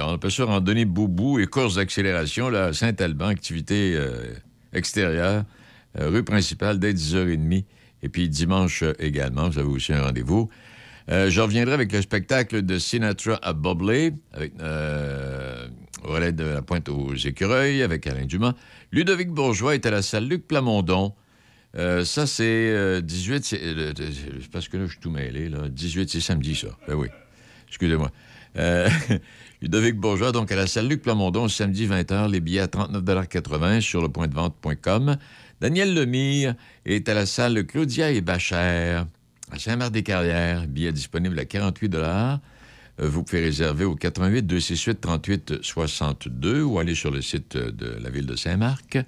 [0.00, 3.98] on appelle ça randonnée boubou et course d'accélération Saint-Alban, activité
[4.72, 5.44] extérieure,
[5.98, 7.64] rue principale dès 10h30.
[8.04, 10.48] Et puis dimanche également, vous avez aussi un rendez-vous.
[11.10, 15.66] Euh, je reviendrai avec le spectacle de Sinatra à Bobley, avec euh,
[16.02, 18.54] relais de la pointe aux écureuils, avec Alain Dumas.
[18.92, 21.14] Ludovic Bourgeois est à la salle Luc Plamondon.
[21.76, 23.44] Euh, ça, c'est euh, 18...
[23.44, 25.48] C'est euh, c'est parce que là, je suis tout mêlé.
[25.48, 25.68] Là.
[25.68, 26.68] 18, c'est samedi, ça.
[26.86, 27.08] Ben oui.
[27.68, 28.10] Excusez-moi.
[29.62, 34.02] Ludovic Bourgeois, donc à la salle Luc Plamondon, samedi 20h, les billets à 39,80 sur
[34.02, 35.16] le point de vente.com.
[35.60, 36.54] Daniel Lemire
[36.84, 39.06] est à la salle Claudia et Bachère
[39.50, 42.38] à Saint-Marc-des-Carrières, billets disponibles à 48 Euh,
[42.98, 48.10] Vous pouvez réserver au 88 268 38 62 ou aller sur le site de la
[48.10, 48.98] ville de Saint-Marc.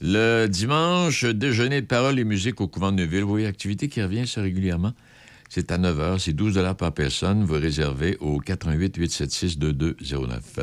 [0.00, 3.24] Le dimanche, déjeuner de parole et musique au couvent de Neuville.
[3.24, 4.92] Oui, activité qui revient ça régulièrement.
[5.48, 7.44] C'est à 9 h, c'est 12 par personne.
[7.44, 10.60] Vous réservez au 88 876 2209.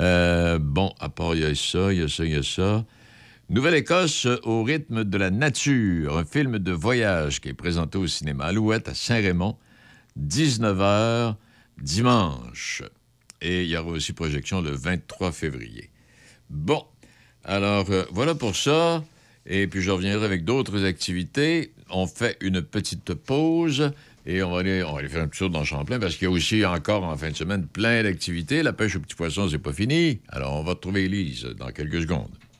[0.00, 2.42] Euh, bon, à part, il y a ça, il y a ça, il y a
[2.42, 2.84] ça.
[3.50, 8.44] Nouvelle-Écosse au rythme de la nature, un film de voyage qui est présenté au cinéma
[8.44, 9.56] Alouette à Saint-Raymond,
[10.20, 11.34] 19h
[11.80, 12.82] dimanche.
[13.40, 15.88] Et il y aura aussi projection le 23 février.
[16.50, 16.84] Bon,
[17.42, 19.02] alors euh, voilà pour ça.
[19.46, 21.72] Et puis je reviendrai avec d'autres activités.
[21.88, 23.92] On fait une petite pause
[24.26, 26.24] et on va aller, on va aller faire un petit tour dans Champlain parce qu'il
[26.24, 28.62] y a aussi encore en fin de semaine plein d'activités.
[28.62, 30.20] La pêche aux petits poissons, c'est pas fini.
[30.28, 32.37] Alors on va retrouver Élise dans quelques secondes.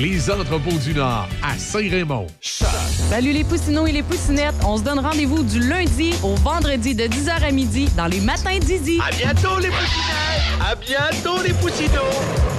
[0.00, 2.26] Les Entrepôts du Nord à Saint-Raymond.
[2.40, 4.54] Salut les poussinots et les poussinettes.
[4.66, 8.58] On se donne rendez-vous du lundi au vendredi de 10h à midi dans les matins
[8.58, 8.98] d'Idi.
[9.06, 10.58] À bientôt les poussinettes!
[10.58, 12.00] À bientôt les poussinots!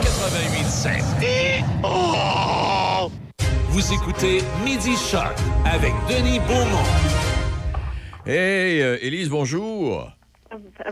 [0.04, 1.64] 88.7.
[1.84, 3.12] Oh!
[3.70, 5.36] Vous écoutez Midi Shark
[5.66, 6.86] avec Denis Beaumont.
[8.28, 10.12] Hey, euh, Élise, bonjour.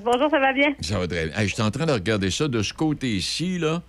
[0.03, 0.73] Bonjour, ça va bien?
[0.81, 1.37] Ça va très bien.
[1.37, 3.83] Hey, J'étais en train de regarder ça de ce côté-ci, là.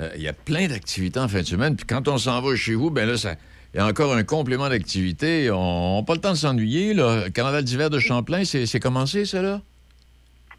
[0.00, 1.76] Euh, Il y a plein d'activités en fin de semaine.
[1.76, 3.34] Puis quand on s'en va chez vous, ben là, ça.
[3.74, 5.50] Il y a encore un complément d'activité.
[5.50, 6.92] On n'a pas le temps de s'ennuyer.
[6.92, 7.30] là.
[7.34, 9.60] Carnaval d'hiver de Champlain, c'est commencé, ça, là?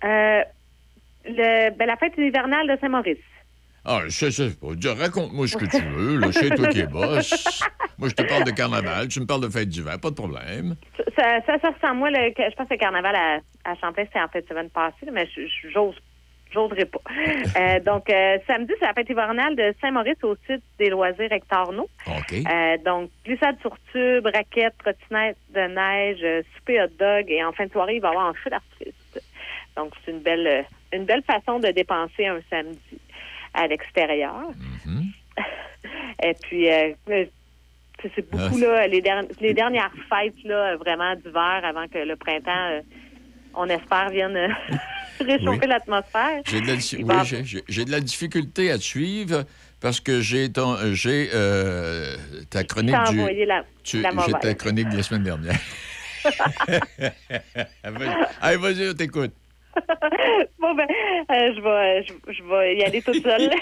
[0.04, 0.42] Euh,
[1.26, 3.18] le, ben, la fête hivernale de Saint-Maurice.
[3.86, 4.68] Ah, je sais pas.
[4.98, 6.18] Raconte-moi ce que tu veux.
[6.18, 6.32] là.
[6.32, 7.62] C'est toi qui es boss.
[7.98, 9.08] Moi, je te parle de carnaval.
[9.10, 10.00] Tu me parles de fête d'hiver.
[10.00, 10.76] Pas de problème.
[11.16, 14.22] Ça, ça, ça ressemble, moi, le, je pense que le carnaval à, à Champlain, c'était
[14.22, 15.28] en fait semaine passée, mais
[15.72, 15.96] j'ose.
[16.54, 17.00] J'oserais pas.
[17.58, 21.74] Euh, donc, euh, samedi, c'est la fête hivernale de Saint-Maurice au site des loisirs Hector
[21.74, 21.90] No.
[22.08, 22.34] OK.
[22.34, 27.52] Euh, donc, glissade sur tube, raquette, trottinette de neige, euh, souper hot dog et en
[27.54, 29.22] fin de soirée, il va y avoir un feu d'artiste.
[29.76, 33.00] Donc, c'est une belle, une belle façon de dépenser un samedi
[33.56, 34.52] à l'extérieur.
[36.24, 36.68] et puis,
[37.08, 37.30] c'est
[38.16, 42.82] c'est beaucoup, là, les, derni- les dernières fêtes, là, vraiment d'hiver avant que le printemps,
[43.56, 44.54] on espère, vienne
[45.20, 45.68] réchauffer Oui.
[45.68, 46.42] l'atmosphère.
[46.46, 49.44] J'ai de, la, oui, va- de la difficulté à te suivre
[49.82, 52.16] parce que j'ai ton, euh, j'ai euh,
[52.50, 53.46] ta chronique du.
[53.46, 55.60] la- tu- la ta chronique de la semaine dernière.
[58.42, 59.34] Allez, vas-y, on t'écoute.
[60.60, 60.86] bon, ben,
[61.32, 63.50] euh, je, vais, je, je vais y aller toute seule.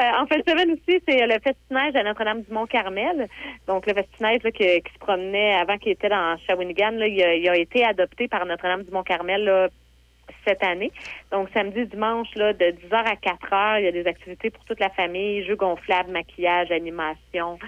[0.00, 3.28] Euh, en fin de semaine aussi, c'est le festinage à Notre-Dame-du-Mont-Carmel.
[3.68, 7.22] Donc, le festinage là, qui, qui se promenait avant qu'il était dans Shawinigan, là, il,
[7.22, 9.68] a, il a été adopté par Notre-Dame-du-Mont-Carmel là,
[10.46, 10.92] cette année.
[11.30, 14.80] Donc, samedi, dimanche, là, de 10h à 4h, il y a des activités pour toute
[14.80, 17.58] la famille, jeux gonflables, maquillage, animation,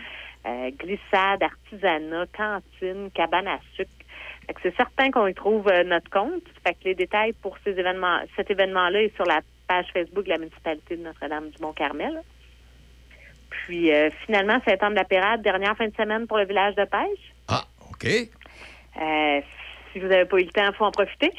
[0.46, 3.90] euh, glissade, artisanat, cantine, cabane à sucre.
[4.46, 6.44] Fait que c'est certain qu'on y trouve euh, notre compte.
[6.64, 10.30] Fait que les détails pour ces événements, cet événement-là est sur la page Facebook de
[10.30, 12.22] la municipalité de Notre-Dame-du-Mont-Carmel.
[13.50, 16.84] Puis euh, finalement, septembre de la Pérade, dernière fin de semaine pour le village de
[16.84, 17.34] pêche.
[17.48, 18.06] Ah, OK.
[18.06, 19.40] Euh,
[19.96, 21.32] si vous n'avez pas eu le temps, il faut en profiter.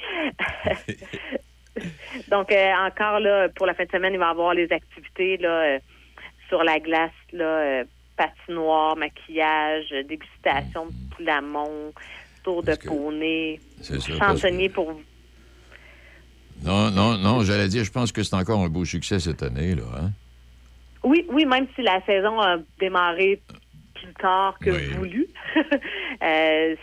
[2.32, 5.38] Donc, euh, encore là, pour la fin de semaine, il va y avoir les activités
[5.38, 5.80] là, euh,
[6.50, 7.84] sur la glace, là, euh,
[8.16, 11.94] patinoire, maquillage, dégustation de poulamon,
[12.44, 13.60] tour de poney,
[14.18, 14.92] chansonnier pour
[16.64, 19.76] Non, non, non, j'allais dire, je pense que c'est encore un beau succès cette année,
[19.76, 19.84] là.
[20.00, 20.10] Hein?
[21.04, 23.40] Oui, oui, même si la saison a démarré
[23.94, 24.94] plus tard que Oui.
[24.96, 25.28] voulu.
[26.24, 26.76] Euh,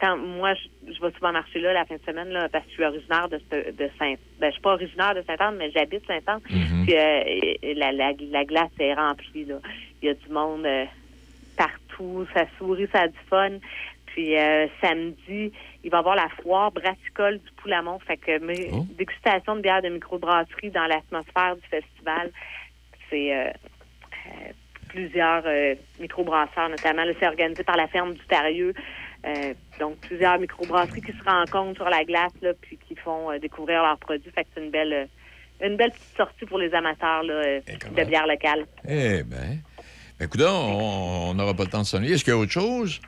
[0.00, 2.70] quand moi, je, je vais souvent marcher là la fin de semaine là, parce que
[2.70, 4.14] je suis originaire de, de Saint.
[4.40, 6.40] Ben, je suis pas originaire de Saint-Anne, mais j'habite Saint-Anne.
[6.48, 6.86] Mhm.
[6.86, 9.44] Puis euh, la, la, la glace est remplie.
[9.44, 9.56] Là.
[10.00, 10.86] Il y a du monde euh,
[11.56, 13.58] partout, ça sourit, ça a du fun.
[14.06, 15.52] Puis euh, samedi,
[15.84, 17.98] il va y avoir la foire brassicole du Poulamont.
[17.98, 22.30] Fait que mais, dégustation de bière de microbrasserie dans l'atmosphère du festival.
[23.10, 23.52] C'est
[24.88, 27.04] plusieurs euh, microbrasseurs, notamment.
[27.04, 28.72] Là, c'est organisé par la ferme du Tarieux.
[29.26, 33.38] Euh, donc, plusieurs microbrasseries qui se rencontrent sur la glace, là, puis qui font euh,
[33.38, 34.30] découvrir leurs produits.
[34.34, 38.04] Fait que c'est une belle, euh, une belle petite sortie pour les amateurs là, de
[38.04, 38.64] bière locale.
[38.88, 39.56] Eh bien.
[40.18, 42.14] Ben, écoute, on n'aura pas le temps de s'ennuyer.
[42.14, 43.00] Est-ce qu'il y a autre chose?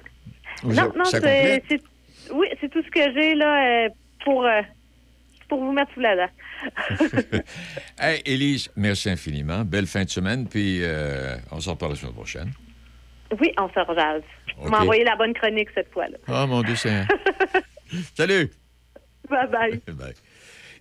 [0.65, 1.83] Non, non, c'est, c'est-
[2.33, 3.89] oui, c'est tout ce que j'ai là
[4.25, 4.47] pour,
[5.51, 6.31] pour vous mettre sous la dent.
[7.99, 9.65] Hey, Élise, merci infiniment.
[9.65, 12.53] Belle fin de semaine, puis euh, on s'en reparle la semaine prochaine.
[13.39, 14.23] Oui, on se rejase.
[14.57, 14.71] Vous OK.
[14.71, 16.17] m'envoyez la bonne chronique cette fois-là.
[16.29, 17.07] Oh mon Dieu Seigneur.
[18.17, 18.51] Salut!
[19.29, 19.81] Bye bye.
[19.95, 20.15] Bye.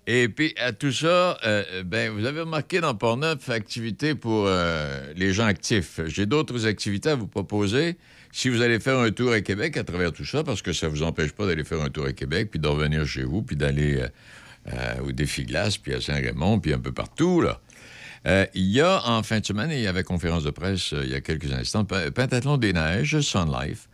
[0.07, 5.13] Et puis, à tout ça, euh, ben, vous avez remarqué dans Portneuf, activité pour euh,
[5.15, 5.99] les gens actifs.
[6.07, 7.97] J'ai d'autres activités à vous proposer.
[8.31, 10.87] Si vous allez faire un tour à Québec à travers tout ça, parce que ça
[10.87, 13.43] ne vous empêche pas d'aller faire un tour à Québec, puis de revenir chez vous,
[13.43, 14.07] puis d'aller euh,
[14.67, 17.59] euh, au Défi Glace, puis à Saint-Raymond, puis un peu partout, là.
[18.27, 21.03] Euh, il y a en fin de semaine, il y avait conférence de presse euh,
[21.05, 23.87] il y a quelques instants, Pe- Pentathlon des Neiges, Sun Life,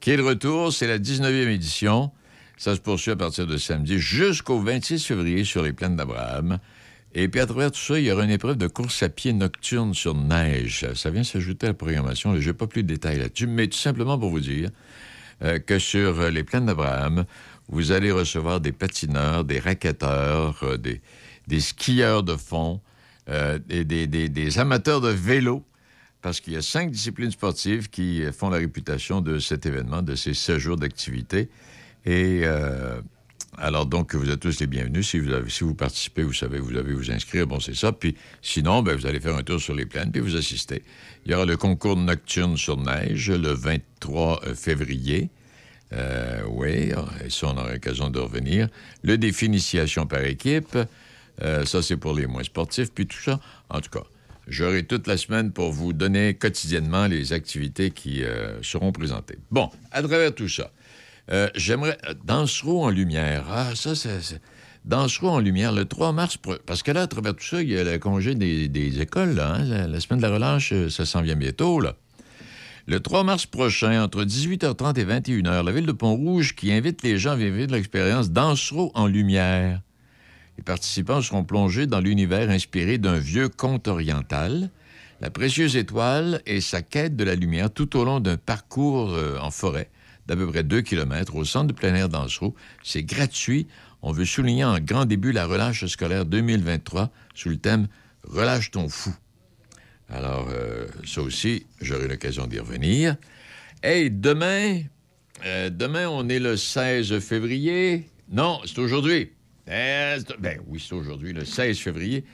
[0.00, 0.72] qui est de retour.
[0.72, 2.12] C'est la 19e édition.
[2.56, 6.58] Ça se poursuit à partir de samedi jusqu'au 26 février sur les plaines d'Abraham.
[7.14, 9.32] Et puis à travers tout ça, il y aura une épreuve de course à pied
[9.32, 10.86] nocturne sur neige.
[10.94, 12.40] Ça vient s'ajouter à la programmation.
[12.40, 14.70] Je n'ai pas plus de détails là-dessus, mais tout simplement pour vous dire
[15.42, 17.24] euh, que sur euh, les plaines d'Abraham,
[17.68, 21.00] vous allez recevoir des patineurs, des raquetteurs, euh, des,
[21.48, 22.80] des skieurs de fond,
[23.28, 25.64] euh, des, des- des- amateurs de vélo,
[26.20, 30.14] parce qu'il y a cinq disciplines sportives qui font la réputation de cet événement, de
[30.14, 31.48] ces 16 jours d'activité.
[32.04, 32.42] Et
[33.58, 35.08] alors donc, vous êtes tous les bienvenus.
[35.08, 37.46] Si vous, avez- si vous participez, vous savez, vous devez vous inscrire.
[37.46, 37.92] Bon, c'est ça.
[37.92, 40.82] Puis sinon, ben, vous allez faire un tour sur les plaines, puis vous assistez.
[41.26, 45.28] Il y aura le concours nocturne sur neige le 23 février.
[45.92, 46.92] Euh, oui,
[47.24, 48.68] et ça, on aura l'occasion de revenir.
[49.02, 49.50] Le défi
[50.08, 50.78] par équipe,
[51.42, 52.90] euh, ça, c'est pour les moins sportifs.
[52.94, 53.38] Puis tout ça,
[53.68, 54.04] en tout cas,
[54.48, 59.36] j'aurai toute la semaine pour vous donner quotidiennement les activités qui euh, seront présentées.
[59.50, 60.70] Bon, à travers tout ça,
[61.32, 61.98] euh, j'aimerais...
[62.24, 63.44] Dansereau en lumière.
[63.50, 64.40] Ah, ça, c'est...
[64.84, 67.78] Dansereau en lumière, le 3 mars, parce que là, à travers tout ça, il y
[67.78, 71.22] a le congé des, écoles, là, hein, la, semaine de la relâche, euh, ça s'en
[71.22, 71.80] vient bientôt.
[72.88, 77.16] Le 3 mars prochain, entre 18h30 et 21h, la ville de Pont-Rouge qui invite les
[77.16, 79.80] gens à vivre l'expérience Dansereau en lumière.
[80.58, 84.68] Les participants seront plongés dans l'univers inspiré d'un vieux conte oriental,
[85.20, 89.38] la précieuse étoile et sa quête de la lumière tout au long d'un parcours euh,
[89.40, 89.88] en forêt
[90.26, 92.54] d'à peu près 2 km au centre de plein air d'Ansereau.
[92.82, 93.66] C'est gratuit.
[94.02, 97.88] On veut souligner en grand début la relâche scolaire 2023 sous le thème
[98.24, 99.14] Relâche ton fou.
[100.08, 103.16] Alors, euh, ça aussi, j'aurai l'occasion d'y revenir.
[103.82, 104.82] Hey, demain,
[105.44, 108.06] euh, demain, on est le 16 février.
[108.30, 109.32] Non, c'est aujourd'hui.
[109.68, 112.24] Euh, ben oui, c'est aujourd'hui, le 16 février.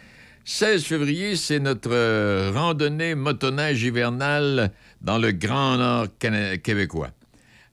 [0.45, 7.11] 16 février, c'est notre euh, randonnée motoneige hivernale dans le Grand Nord québécois.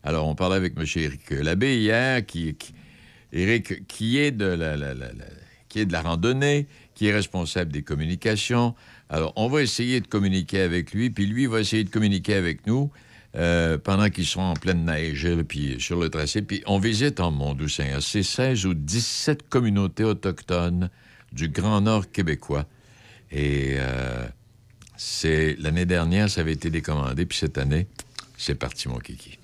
[0.05, 0.85] Alors, on parlait avec M.
[0.95, 2.55] Éric Labbé hier, qui,
[3.33, 4.75] Éric, qui est de la,
[5.67, 8.75] qui est de la randonnée, qui est responsable des communications.
[9.09, 12.67] Alors, on va essayer de communiquer avec lui, puis lui va essayer de communiquer avec
[12.67, 12.91] nous
[13.35, 16.43] euh, pendant qu'ils sont en pleine neige, puis sur le tracé.
[16.43, 18.03] Puis on visite en Mont-Doux-Seigneur.
[18.03, 20.91] C'est 16 ou 17 communautés autochtones
[21.33, 22.67] du Grand Nord québécois.
[23.31, 24.27] Et euh,
[24.97, 27.87] c'est l'année dernière, ça avait été décommandé, puis cette année,
[28.37, 29.39] c'est parti, mon kiki.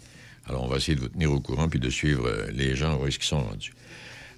[0.51, 2.99] Alors, on va essayer de vous tenir au courant, puis de suivre euh, les gens
[2.99, 3.71] où est-ce qu'ils sont rendus.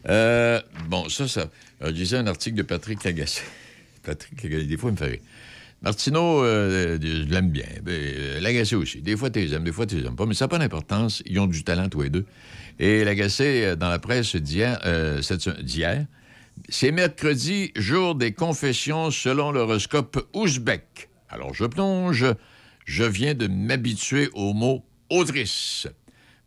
[0.07, 1.49] Euh, bon, ça, ça.
[1.81, 3.41] Je disais un article de Patrick Lagacé.
[4.03, 5.19] Patrick Lagacé, des fois, il me fait rire.
[5.81, 7.65] Martineau, euh, je l'aime bien.
[7.87, 9.01] Euh, Lagacé aussi.
[9.01, 10.27] Des fois, tu les aimes, des fois, tu les aimes pas.
[10.27, 11.23] Mais ça n'a pas d'importance.
[11.25, 12.25] Ils ont du talent, tous les deux.
[12.77, 15.19] Et Lagacé, euh, dans la presse d'hier, euh,
[15.63, 16.05] d'hier,
[16.69, 21.09] c'est mercredi, jour des confessions selon l'horoscope ouzbek.
[21.27, 22.27] Alors, je plonge.
[22.85, 25.87] Je viens de m'habituer au mot autrice.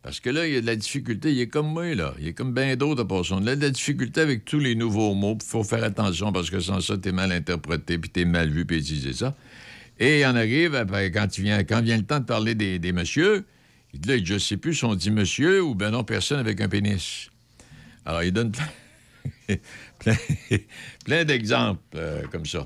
[0.07, 1.33] Parce que là, il y a de la difficulté.
[1.33, 2.13] Il est comme moi, là.
[2.17, 3.37] Il est comme bien d'autres à part ça.
[3.41, 5.37] Il a de la difficulté avec tous les nouveaux mots.
[5.37, 8.65] Il faut faire attention parce que sans ça, t'es mal interprété, puis t'es mal vu,
[8.65, 9.35] puis utiliser ça.
[9.99, 11.27] Et en arrive, eh ben, quand,
[11.67, 13.45] quand vient le temps de parler des, des messieurs,
[13.93, 16.61] il dit là, je sais plus si on dit monsieur ou ben non, personne avec
[16.61, 17.29] un pénis.
[18.05, 18.53] Alors, il donne
[21.03, 22.65] plein d'exemples euh, comme ça.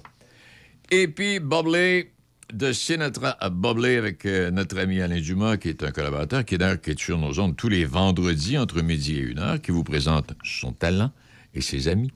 [0.92, 2.12] Et puis, Bobley,
[2.54, 6.56] de Sinatra à Bobley avec euh, notre ami Alain Dumas, qui est un collaborateur, qui
[6.56, 9.62] est d'ailleurs qui est sur nos ondes tous les vendredis entre midi et une heure,
[9.62, 11.12] qui vous présente son talent
[11.54, 12.12] et ses amis.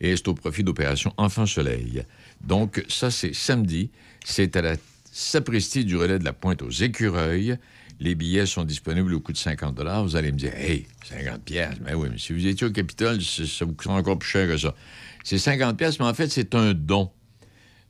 [0.00, 2.02] Et c'est au profit d'Opération Enfant Soleil.
[2.40, 3.90] Donc, ça, c'est samedi.
[4.24, 4.76] C'est à la
[5.12, 7.56] sapristi du relais de la Pointe aux Écureuils.
[8.00, 11.76] Les billets sont disponibles au coût de 50 Vous allez me dire, hey, 50 pièces.
[11.84, 14.48] Mais oui, mais si vous étiez au Capitole, ça ça vous coûte encore plus cher
[14.48, 14.74] que ça.
[15.22, 17.10] C'est 50 pièces, mais en fait, c'est un don.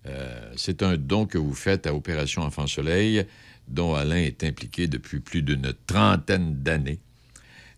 [0.06, 3.24] Euh, c'est un don que vous faites à Opération Enfant Soleil,
[3.68, 6.98] dont Alain est impliqué depuis plus d'une trentaine d'années.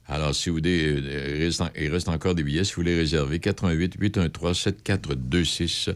[0.07, 3.95] Alors, si vous voulez, euh, il reste, encore des billets, si vous voulez réserver, 88
[3.99, 5.91] 813 7426.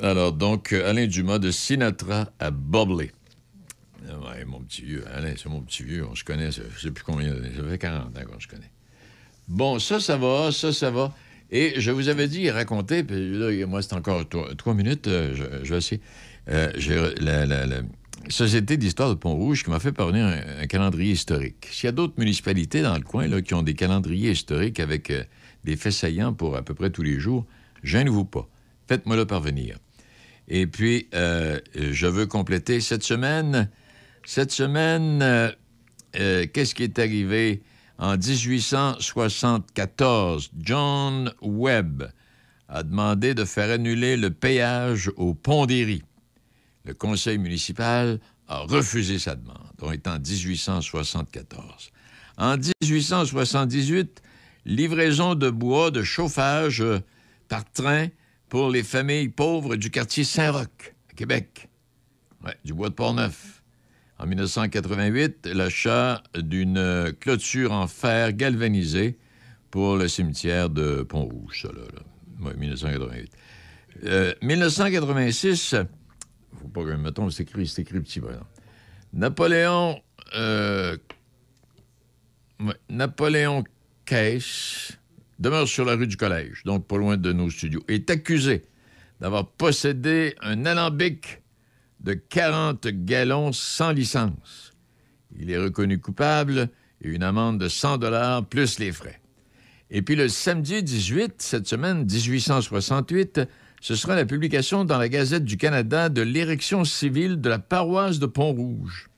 [0.00, 3.10] Alors, donc, Alain Dumas de Sinatra à Bobley.
[4.08, 5.04] Ah Ouais, mon petit vieux.
[5.12, 6.06] Alain, c'est mon petit vieux.
[6.08, 7.52] On se connaît, je sais plus combien d'années?
[7.56, 8.70] Ça fait 40 ans qu'on se connaît.
[9.48, 11.12] Bon, ça, ça va, ça, ça va.
[11.50, 14.24] Et je vous avais dit raconté, puis là, moi, c'est encore
[14.56, 15.34] trois, minutes, euh,
[15.64, 16.00] je, vais essayer.
[16.48, 16.70] Euh,
[17.20, 17.82] la,
[18.28, 21.66] Société d'histoire de Pont-Rouge qui m'a fait parvenir un, calendrier historique.
[21.72, 25.24] S'il y a d'autres municipalités dans le coin qui ont des calendriers historiques avec euh,
[25.64, 27.46] des faits saillants pour à peu près tous les jours,
[27.82, 28.46] gênez-vous pas.
[28.88, 29.78] Faites-moi le parvenir.
[30.48, 33.70] Et puis, je veux compléter cette semaine.
[34.26, 35.54] Cette semaine,
[36.12, 37.62] qu'est-ce qui est arrivé?
[38.00, 42.10] En 1874, John Webb
[42.68, 46.02] a demandé de faire annuler le péage au pont d'Éry.
[46.86, 49.58] Le conseil municipal a refusé sa demande.
[49.82, 51.90] On est en 1874.
[52.38, 54.22] En 1878,
[54.64, 56.82] livraison de bois de chauffage
[57.48, 58.06] par train
[58.48, 61.68] pour les familles pauvres du quartier Saint-Roch, à Québec.
[62.42, 63.59] Ouais, du bois de Port-Neuf.
[64.20, 69.16] En 1988, l'achat d'une clôture en fer galvanisée
[69.70, 71.80] pour le cimetière de Pont-Rouge, ça, là.
[71.94, 72.46] là.
[72.46, 73.32] Ouais, 1988.
[74.04, 75.74] Euh, 1986,
[76.52, 78.44] faut pas que, mettons, c'est écrit, c'est écrit petit, exemple.
[79.14, 79.98] Napoléon,
[80.34, 80.98] euh,
[82.90, 83.64] Napoléon
[84.04, 84.98] Case
[85.38, 88.64] demeure sur la rue du Collège, donc pas loin de nos studios, est accusé
[89.18, 91.40] d'avoir possédé un alambic
[92.00, 94.72] de 40 gallons sans licence.
[95.38, 96.68] Il est reconnu coupable
[97.02, 99.20] et une amende de 100 dollars plus les frais.
[99.90, 103.40] Et puis le samedi 18, cette semaine 1868,
[103.80, 108.18] ce sera la publication dans la Gazette du Canada de l'érection civile de la paroisse
[108.18, 109.08] de Pont-Rouge.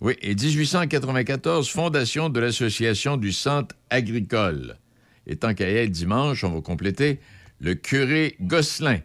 [0.00, 4.78] Oui, et 1894, fondation de l'Association du Centre agricole.
[5.26, 7.18] Et tant qu'à être dimanche, on va compléter,
[7.60, 9.00] le curé Gosselin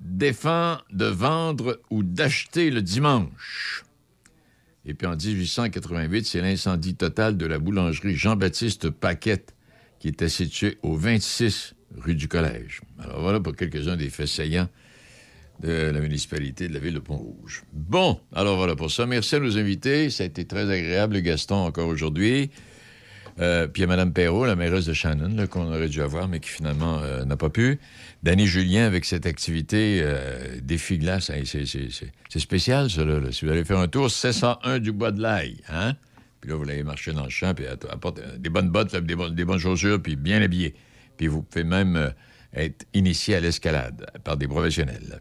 [0.00, 3.84] défend de vendre ou d'acheter le dimanche.
[4.86, 9.54] Et puis en 1888, c'est l'incendie total de la boulangerie Jean-Baptiste Paquette,
[9.98, 12.80] qui était située au 26 rue du Collège.
[12.98, 14.68] Alors voilà pour quelques-uns des faits saillants
[15.60, 17.64] de la municipalité de la ville de Pont-Rouge.
[17.74, 19.04] Bon, alors voilà pour ça.
[19.04, 20.08] Merci à nos invités.
[20.08, 22.50] Ça a été très agréable, Gaston, encore aujourd'hui.
[23.40, 26.28] Euh, puis il y a Mme Perrault, la mairesse de Shannon, qu'on aurait dû avoir,
[26.28, 27.78] mais qui finalement euh, n'a pas pu.
[28.22, 30.60] Danny Julien avec cette activité euh,
[30.90, 31.30] glace.
[31.30, 33.02] Hey, c'est, spécial, ça.
[33.32, 35.56] Si vous allez faire un tour, 701 du Bois de l'Ail.
[35.70, 35.94] Hein?
[36.40, 39.34] Puis là, vous allez marcher dans le champ, puis apporter des bonnes bottes, des, bonnes,
[39.34, 40.74] des chaussures, puis bien habillé.
[41.16, 42.10] Puis vous pouvez même euh,
[42.54, 45.20] être initié à l'escalade par des professionnels.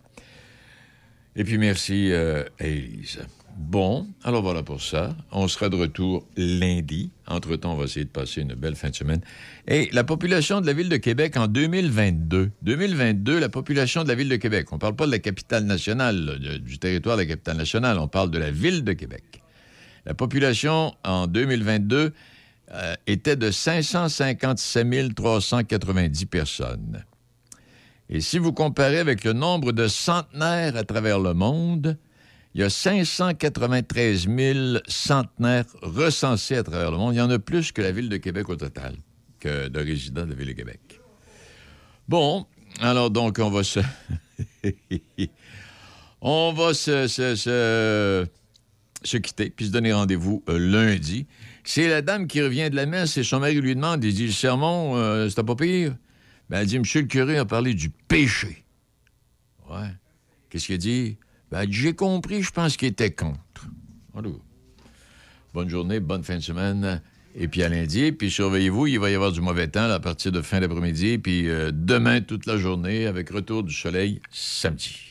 [1.36, 3.20] Et puis merci euh, à Élise.
[3.60, 5.14] Bon, alors voilà pour ça.
[5.32, 7.12] On sera de retour lundi.
[7.28, 9.20] Entre-temps, on va essayer de passer une belle fin de semaine.
[9.68, 12.52] Et la population de la ville de Québec en 2022.
[12.62, 14.68] 2022, la population de la ville de Québec.
[14.72, 18.00] On ne parle pas de la capitale nationale, du territoire de la capitale nationale.
[18.00, 19.44] On parle de la ville de Québec.
[20.06, 22.14] La population en 2022
[22.72, 27.04] euh, était de 557 390 personnes.
[28.08, 31.98] Et si vous comparez avec le nombre de centenaires à travers le monde,
[32.60, 37.16] il y a 593 000 centenaires recensés à travers le monde.
[37.16, 38.98] Il y en a plus que la ville de Québec au total,
[39.40, 41.00] que de résidents de la ville de Québec.
[42.10, 42.46] Bon,
[42.82, 43.80] alors donc on va se...
[46.22, 48.28] on va se, se- se-
[49.04, 51.28] se quitter, puis se donner rendez-vous euh, lundi.
[51.64, 54.26] C'est la dame qui revient de la messe et son mari lui demande, il dit,
[54.26, 55.96] le sermon, euh, c'était pas pire?
[56.50, 58.66] Ben, elle dit, Monsieur le curé a parlé du péché.
[59.70, 59.88] Ouais.
[60.50, 61.16] Qu'est-ce qu'il dit?
[61.52, 63.68] Ben, j'ai compris, je pense qu'il était contre.
[64.16, 64.40] Allô?
[65.54, 67.02] Bonne journée, bonne fin de semaine.
[67.36, 70.32] Et puis à lundi, puis surveillez-vous, il va y avoir du mauvais temps à partir
[70.32, 75.09] de fin d'après-midi, puis euh, demain toute la journée avec retour du soleil samedi.